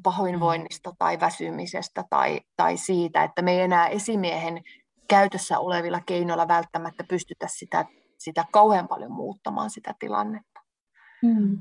pahoinvoinnista 0.03 0.93
tai 0.99 1.21
väsymisestä 1.21 2.05
tai, 2.11 2.41
tai 2.57 2.77
siitä, 2.77 3.25
että 3.25 3.43
me 3.43 3.53
ei 3.53 3.61
enää 3.61 3.89
esimiehen 3.89 4.63
käytössä 5.09 5.59
olevilla 5.59 6.01
keinoilla 6.07 6.49
välttämättä 6.49 7.05
pystytä 7.09 7.47
sitä, 7.49 7.85
sitä 8.19 8.45
kauhean 8.53 8.89
paljon 8.89 9.13
muuttamaan 9.13 9.71
sitä 9.71 9.95
tilannetta. 9.99 10.61
Hmm. 11.23 11.59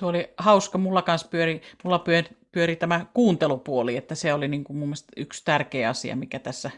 Tuo 0.00 0.08
oli 0.08 0.34
hauska, 0.36 0.78
mulla 0.78 1.02
kanssa 1.02 1.28
pyöri, 1.28 1.62
mulla 1.84 1.98
pyöri, 1.98 2.28
pyöri 2.52 2.76
tämä 2.76 3.06
kuuntelupuoli, 3.14 3.96
että 3.96 4.14
se 4.14 4.34
oli 4.34 4.48
niin 4.48 4.64
kuin 4.64 4.76
mun 4.76 4.88
mielestä 4.88 5.12
yksi 5.16 5.44
tärkeä 5.44 5.88
asia, 5.88 6.16
mikä 6.16 6.38
tässä 6.38 6.70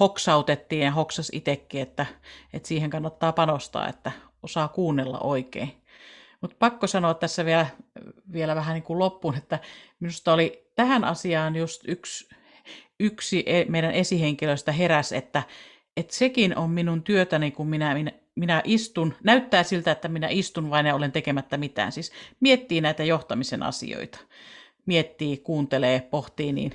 hoksautettiin 0.00 0.82
ja 0.82 0.90
hoksas 0.90 1.30
itsekin, 1.32 1.82
että, 1.82 2.06
että 2.52 2.68
siihen 2.68 2.90
kannattaa 2.90 3.32
panostaa, 3.32 3.88
että 3.88 4.12
osaa 4.42 4.68
kuunnella 4.68 5.18
oikein. 5.18 5.72
Mutta 6.40 6.56
pakko 6.58 6.86
sanoa 6.86 7.14
tässä 7.14 7.44
vielä, 7.44 7.66
vielä 8.32 8.54
vähän 8.54 8.74
niin 8.74 8.82
kuin 8.82 8.98
loppuun, 8.98 9.36
että 9.36 9.58
minusta 10.00 10.32
oli 10.32 10.70
tähän 10.74 11.04
asiaan 11.04 11.56
just 11.56 11.82
yksi, 11.88 12.28
yksi 13.00 13.42
e, 13.46 13.64
meidän 13.64 13.92
esihenkilöistä 13.92 14.72
heräs, 14.72 15.12
että, 15.12 15.42
että 15.96 16.14
sekin 16.14 16.58
on 16.58 16.70
minun 16.70 17.02
työtäni, 17.02 17.50
kun 17.50 17.68
minä, 17.68 17.94
minä, 17.94 18.12
minä 18.38 18.62
istun, 18.64 19.14
näyttää 19.24 19.62
siltä, 19.62 19.90
että 19.90 20.08
minä 20.08 20.28
istun 20.30 20.70
vain 20.70 20.86
ja 20.86 20.94
olen 20.94 21.12
tekemättä 21.12 21.56
mitään. 21.56 21.92
Siis 21.92 22.12
miettii 22.40 22.80
näitä 22.80 23.04
johtamisen 23.04 23.62
asioita. 23.62 24.18
Miettii, 24.86 25.36
kuuntelee, 25.36 26.00
pohtii, 26.00 26.52
niin 26.52 26.72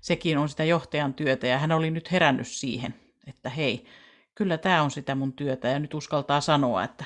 sekin 0.00 0.38
on 0.38 0.48
sitä 0.48 0.64
johtajan 0.64 1.14
työtä. 1.14 1.46
Ja 1.46 1.58
hän 1.58 1.72
oli 1.72 1.90
nyt 1.90 2.12
herännyt 2.12 2.48
siihen, 2.48 2.94
että 3.26 3.50
hei, 3.50 3.86
kyllä 4.34 4.58
tämä 4.58 4.82
on 4.82 4.90
sitä 4.90 5.14
mun 5.14 5.32
työtä 5.32 5.68
ja 5.68 5.78
nyt 5.78 5.94
uskaltaa 5.94 6.40
sanoa, 6.40 6.84
että 6.84 7.04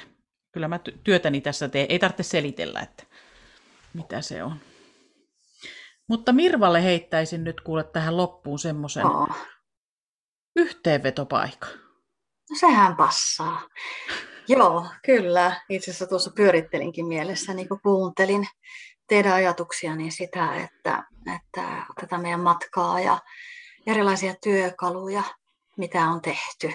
kyllä 0.52 0.68
mä 0.68 0.80
työtäni 1.04 1.40
tässä 1.40 1.68
teen. 1.68 1.86
Ei 1.88 1.98
tarvitse 1.98 2.22
selitellä, 2.22 2.80
että 2.80 3.04
mitä 3.94 4.20
se 4.20 4.42
on. 4.42 4.56
Mutta 6.08 6.32
Mirvalle 6.32 6.82
heittäisin 6.84 7.44
nyt 7.44 7.60
kuule 7.60 7.84
tähän 7.84 8.16
loppuun 8.16 8.58
semmoisen 8.58 9.06
oh. 9.06 9.28
yhteenvetopaikan. 10.56 11.89
No 12.50 12.56
sehän 12.60 12.96
passaa. 12.96 13.60
Joo, 14.48 14.86
kyllä. 15.04 15.60
Itse 15.68 15.90
asiassa 15.90 16.06
tuossa 16.06 16.30
pyörittelinkin 16.36 17.06
mielessä, 17.06 17.54
niin 17.54 17.68
kun 17.68 17.80
kuuntelin 17.82 18.46
teidän 19.08 19.32
ajatuksia, 19.32 19.96
niin 19.96 20.12
sitä, 20.12 20.54
että, 20.54 21.04
että 21.36 21.86
tätä 22.00 22.18
meidän 22.18 22.40
matkaa 22.40 23.00
ja 23.00 23.18
erilaisia 23.86 24.34
työkaluja, 24.42 25.22
mitä 25.76 26.04
on 26.04 26.20
tehty, 26.20 26.72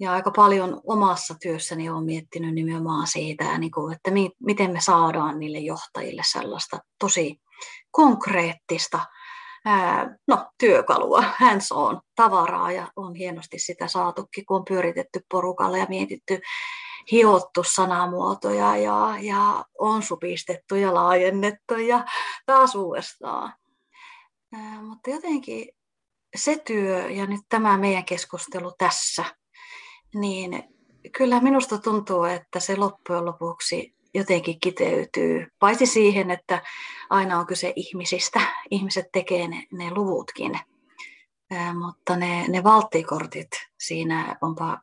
ja 0.00 0.12
aika 0.12 0.30
paljon 0.30 0.80
omassa 0.86 1.34
työssäni 1.42 1.90
olen 1.90 2.04
miettinyt 2.04 2.54
nimenomaan 2.54 3.06
siitä, 3.06 3.58
niin 3.58 3.72
että 3.92 4.10
mi- 4.10 4.32
miten 4.40 4.70
me 4.70 4.80
saadaan 4.80 5.38
niille 5.38 5.58
johtajille 5.58 6.22
sellaista 6.32 6.78
tosi 6.98 7.40
konkreettista 7.90 9.00
no, 10.28 10.46
työkalua, 10.58 11.24
hands 11.38 11.72
on, 11.72 12.00
tavaraa 12.14 12.72
ja 12.72 12.88
on 12.96 13.14
hienosti 13.14 13.58
sitä 13.58 13.88
saatukin, 13.88 14.46
kun 14.46 14.56
on 14.56 14.64
pyöritetty 14.64 15.20
porukalla 15.30 15.78
ja 15.78 15.86
mietitty, 15.88 16.40
hiottu 17.12 17.64
sanamuotoja 17.74 18.76
ja, 18.76 19.16
ja 19.20 19.64
on 19.78 20.02
supistettu 20.02 20.74
ja 20.74 20.94
laajennettu 20.94 21.74
ja 21.74 22.04
taas 22.46 22.74
uudestaan. 22.74 23.54
Ää, 24.54 24.82
mutta 24.82 25.10
jotenkin 25.10 25.68
se 26.36 26.62
työ 26.66 27.08
ja 27.08 27.26
nyt 27.26 27.40
tämä 27.48 27.78
meidän 27.78 28.04
keskustelu 28.04 28.72
tässä, 28.78 29.24
niin 30.14 30.64
kyllä 31.16 31.40
minusta 31.40 31.78
tuntuu, 31.78 32.24
että 32.24 32.60
se 32.60 32.76
loppujen 32.76 33.24
lopuksi 33.24 33.95
jotenkin 34.16 34.60
kiteytyy, 34.60 35.46
paitsi 35.58 35.86
siihen, 35.86 36.30
että 36.30 36.62
aina 37.10 37.38
on 37.38 37.46
kyse 37.46 37.72
ihmisistä, 37.76 38.40
ihmiset 38.70 39.06
tekee 39.12 39.48
ne, 39.48 39.66
ne 39.72 39.90
luvutkin, 39.90 40.58
Ää, 41.50 41.74
mutta 41.74 42.16
ne, 42.16 42.44
ne 42.48 42.64
valttikortit 42.64 43.48
siinä 43.78 44.36
onpa 44.40 44.78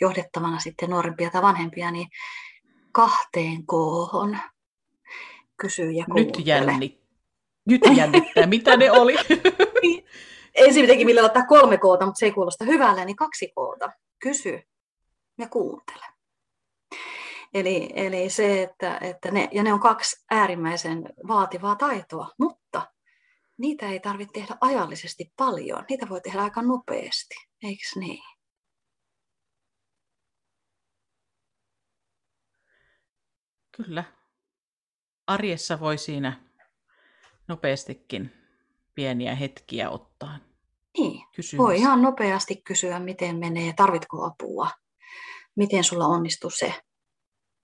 johdettavana 0.00 0.58
sitten 0.58 0.90
nuorempia 0.90 1.30
tai 1.30 1.42
vanhempia, 1.42 1.90
niin 1.90 2.08
kahteen 2.92 3.66
koohon 3.66 4.38
kysyy 5.56 5.90
ja 5.90 6.04
kuuntele. 6.04 6.26
Nyt, 6.26 6.46
jännit, 6.46 7.00
nyt 7.66 7.82
jännittää, 7.96 8.46
mitä 8.46 8.76
ne 8.76 8.90
oli? 8.90 9.14
Ensin 10.54 10.86
pitikin 10.86 11.06
millä 11.06 11.22
ottaa 11.22 11.46
kolme 11.46 11.78
koota, 11.78 12.06
mutta 12.06 12.18
se 12.18 12.26
ei 12.26 12.32
kuulosta 12.32 12.64
hyvälle, 12.64 13.04
niin 13.04 13.16
kaksi 13.16 13.52
koota. 13.54 13.92
Kysy 14.18 14.62
ja 15.38 15.48
kuuntele. 15.48 16.04
Eli, 17.54 17.90
eli 17.94 18.30
se, 18.30 18.62
että, 18.62 18.98
että 18.98 19.30
ne, 19.30 19.48
ja 19.52 19.62
ne 19.62 19.72
on 19.72 19.80
kaksi 19.80 20.24
äärimmäisen 20.30 21.04
vaativaa 21.28 21.76
taitoa, 21.76 22.28
mutta 22.38 22.92
niitä 23.58 23.88
ei 23.88 24.00
tarvitse 24.00 24.32
tehdä 24.32 24.56
ajallisesti 24.60 25.32
paljon. 25.36 25.84
Niitä 25.88 26.08
voi 26.08 26.20
tehdä 26.20 26.42
aika 26.42 26.62
nopeasti, 26.62 27.34
eikö 27.62 27.82
niin? 27.96 28.22
Kyllä. 33.76 34.04
Arjessa 35.26 35.80
voi 35.80 35.98
siinä 35.98 36.40
nopeastikin 37.48 38.32
pieniä 38.94 39.34
hetkiä 39.34 39.90
ottaa. 39.90 40.38
Niin, 40.98 41.26
kysymys. 41.32 41.62
voi 41.62 41.76
ihan 41.76 42.02
nopeasti 42.02 42.56
kysyä, 42.56 42.98
miten 42.98 43.36
menee, 43.36 43.72
tarvitko 43.72 44.24
apua, 44.24 44.70
miten 45.56 45.84
sulla 45.84 46.06
onnistuu 46.06 46.50
se. 46.50 46.74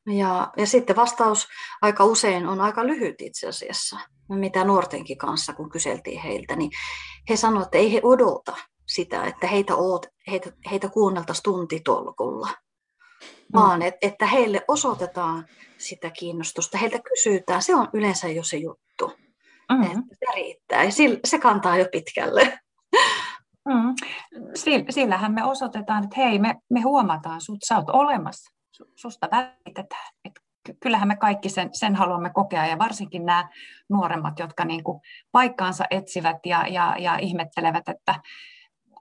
Ja, 0.06 0.52
ja 0.56 0.66
sitten 0.66 0.96
vastaus 0.96 1.48
aika 1.82 2.04
usein 2.04 2.46
on 2.46 2.60
aika 2.60 2.86
lyhyt 2.86 3.20
itse 3.20 3.48
asiassa, 3.48 3.98
mitä 4.28 4.64
nuortenkin 4.64 5.18
kanssa, 5.18 5.52
kun 5.52 5.70
kyseltiin 5.70 6.20
heiltä, 6.20 6.56
niin 6.56 6.70
he 7.28 7.36
sanoivat, 7.36 7.66
että 7.66 7.78
ei 7.78 7.92
he 7.92 8.00
odota 8.02 8.56
sitä, 8.88 9.24
että 9.24 9.46
heitä, 9.46 9.74
oot, 9.74 10.06
heitä, 10.30 10.52
heitä 10.70 10.88
kuunneltaisiin 10.88 11.42
tuntitolkulla, 11.42 12.48
mm. 12.48 13.60
vaan 13.60 13.82
et, 13.82 13.94
että 14.02 14.26
heille 14.26 14.64
osoitetaan 14.68 15.46
sitä 15.78 16.10
kiinnostusta, 16.10 16.78
heiltä 16.78 16.98
kysytään, 16.98 17.62
se 17.62 17.74
on 17.74 17.88
yleensä 17.92 18.28
jo 18.28 18.42
se 18.42 18.56
juttu, 18.56 19.12
mm-hmm. 19.70 19.84
että 19.84 20.16
se 20.18 20.34
riittää 20.34 20.84
ja 20.84 20.90
se 21.24 21.38
kantaa 21.38 21.76
jo 21.76 21.86
pitkälle. 21.92 22.58
Mm. 23.68 23.94
Sillähän 24.90 25.34
me 25.34 25.44
osoitetaan, 25.44 26.04
että 26.04 26.16
hei, 26.16 26.38
me, 26.38 26.54
me 26.70 26.80
huomataan 26.80 27.40
sut, 27.40 27.58
sä 27.64 27.76
oot 27.76 27.90
olemassa 27.90 28.59
susta 28.96 29.28
välitetään. 29.30 30.12
Et 30.24 30.32
kyllähän 30.80 31.08
me 31.08 31.16
kaikki 31.16 31.48
sen, 31.48 31.70
sen 31.72 31.94
haluamme 31.94 32.30
kokea 32.30 32.66
ja 32.66 32.78
varsinkin 32.78 33.26
nämä 33.26 33.48
nuoremmat, 33.88 34.38
jotka 34.38 34.64
niin 34.64 34.84
kuin 34.84 35.00
paikkaansa 35.32 35.84
etsivät 35.90 36.46
ja, 36.46 36.66
ja, 36.66 36.96
ja 36.98 37.18
ihmettelevät, 37.18 37.88
että 37.88 38.14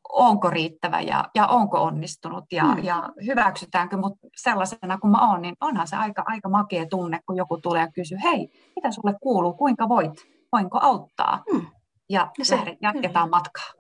onko 0.10 0.50
riittävä 0.50 1.02
ja, 1.02 1.30
ja 1.36 1.48
onko 1.48 1.84
onnistunut 1.84 2.46
ja, 2.52 2.64
mm. 2.64 2.84
ja 2.84 3.10
hyväksytäänkö 3.26 3.98
mut 3.98 4.14
sellaisena 4.36 4.98
kuin 4.98 5.12
mä 5.12 5.32
oon, 5.32 5.42
niin 5.42 5.56
onhan 5.62 5.88
se 5.88 5.96
aika, 5.96 6.24
aika 6.26 6.50
makea 6.50 6.86
tunne, 6.86 7.20
kun 7.26 7.38
joku 7.38 7.58
tulee 7.58 7.82
ja 7.82 7.92
kysyy, 7.92 8.18
hei, 8.24 8.50
mitä 8.76 8.92
sulle 8.92 9.14
kuuluu, 9.22 9.54
kuinka 9.54 9.90
voit, 9.90 10.14
voinko 10.52 10.80
auttaa? 10.82 11.44
Mm. 11.54 11.66
Ja, 12.10 12.32
ja 12.38 12.46
se, 12.46 12.78
jatketaan 12.82 13.30
matkaa. 13.30 13.74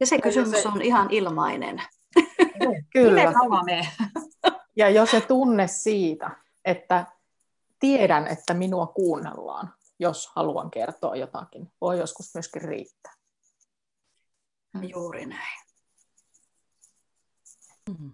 Ja 0.00 0.06
se 0.06 0.20
kysymys 0.20 0.66
on 0.66 0.82
ihan 0.82 1.10
ilmainen. 1.10 1.82
Kyllä. 2.92 3.22
Ja 4.76 4.90
jo 4.90 5.06
se 5.06 5.20
tunne 5.20 5.66
siitä, 5.66 6.30
että 6.64 7.06
tiedän, 7.78 8.26
että 8.26 8.54
minua 8.54 8.86
kuunnellaan, 8.86 9.74
jos 9.98 10.26
haluan 10.34 10.70
kertoa 10.70 11.16
jotakin, 11.16 11.72
voi 11.80 11.98
joskus 11.98 12.34
myöskin 12.34 12.62
riittää. 12.62 13.12
Juuri 14.82 15.26
näin. 15.26 15.66
Mm-hmm. 17.88 18.12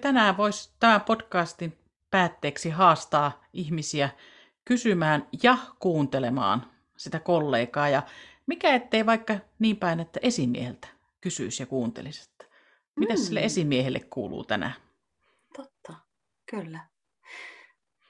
Tänään 0.00 0.36
voisi 0.36 0.70
tämän 0.80 1.00
podcastin 1.00 1.78
päätteeksi 2.10 2.70
haastaa 2.70 3.44
ihmisiä 3.52 4.10
kysymään 4.64 5.28
ja 5.42 5.58
kuuntelemaan 5.78 6.72
sitä 6.96 7.20
kollegaa. 7.20 7.88
Ja 7.88 8.02
mikä 8.46 8.74
ettei 8.74 9.06
vaikka 9.06 9.38
niin 9.58 9.76
päin, 9.76 10.00
että 10.00 10.20
esimieheltä 10.22 10.88
kysyisi 11.20 11.62
ja 11.62 11.66
kuuntelisi, 11.66 12.30
mitä 12.96 13.12
mm. 13.12 13.18
sille 13.18 13.40
esimiehelle 13.40 14.00
kuuluu 14.00 14.44
tänään? 14.44 14.74
Totta, 15.56 15.94
kyllä. 16.50 16.88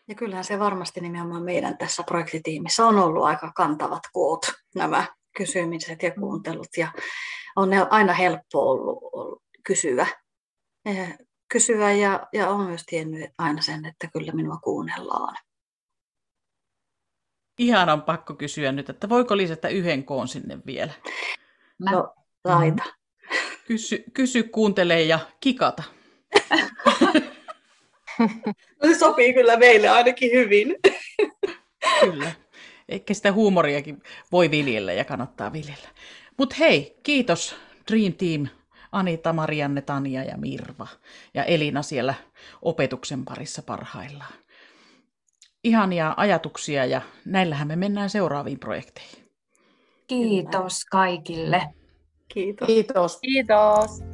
Ja 0.08 0.14
kyllähän 0.14 0.44
se 0.44 0.58
varmasti 0.58 1.00
nimenomaan 1.00 1.42
meidän 1.42 1.78
tässä 1.78 2.02
projektitiimissä 2.02 2.86
on 2.86 2.98
ollut 2.98 3.24
aika 3.24 3.52
kantavat 3.56 4.02
koot, 4.12 4.46
nämä 4.74 5.06
kysymiset 5.36 6.02
ja 6.02 6.10
kuuntelut. 6.10 6.68
Ja 6.76 6.92
on 7.56 7.70
ne 7.70 7.86
aina 7.90 8.12
helppo 8.12 8.70
ollut, 8.70 8.98
ollut 9.12 9.42
kysyä, 9.66 10.06
eh, 10.84 11.18
kysyä 11.48 11.92
ja, 11.92 12.26
ja 12.32 12.50
on 12.50 12.66
myös 12.66 12.82
tiennyt 12.86 13.30
aina 13.38 13.62
sen, 13.62 13.86
että 13.86 14.08
kyllä 14.12 14.32
minua 14.32 14.56
kuunnellaan. 14.56 15.36
Ihan 17.58 17.88
on 17.88 18.02
pakko 18.02 18.34
kysyä 18.34 18.72
nyt, 18.72 18.88
että 18.88 19.08
voiko 19.08 19.36
lisätä 19.36 19.68
yhden 19.68 20.04
koon 20.04 20.28
sinne 20.28 20.58
vielä? 20.66 20.92
No, 21.78 22.14
laita. 22.44 22.84
Kysy, 23.66 24.04
kysy 24.14 24.42
kuuntele 24.42 25.02
ja 25.02 25.18
kikata. 25.40 25.82
No 28.18 28.88
se 28.92 28.98
sopii 28.98 29.34
kyllä 29.34 29.56
meille 29.56 29.88
ainakin 29.88 30.30
hyvin. 30.32 30.76
Kyllä. 32.00 32.32
Eikä 32.88 33.14
sitä 33.14 33.32
huumoriakin 33.32 34.02
voi 34.32 34.50
viljellä 34.50 34.92
ja 34.92 35.04
kannattaa 35.04 35.52
viljellä. 35.52 35.88
Mutta 36.38 36.56
hei, 36.58 36.98
kiitos 37.02 37.56
Dream 37.90 38.12
Team, 38.12 38.48
Anita, 38.92 39.32
Marianne, 39.32 39.82
Tania 39.82 40.24
ja 40.24 40.36
Mirva 40.36 40.86
ja 41.34 41.44
Elina 41.44 41.82
siellä 41.82 42.14
opetuksen 42.62 43.24
parissa 43.24 43.62
parhaillaan. 43.62 44.34
Ihania 45.64 46.14
ajatuksia 46.16 46.84
ja 46.84 47.00
näillähän 47.24 47.68
me 47.68 47.76
mennään 47.76 48.10
seuraaviin 48.10 48.58
projekteihin. 48.58 49.30
Kiitos 50.06 50.84
kaikille. 50.84 51.62
Kiitos. 52.28 52.66
Kiitos. 52.66 53.18
Kiitos. 53.20 54.13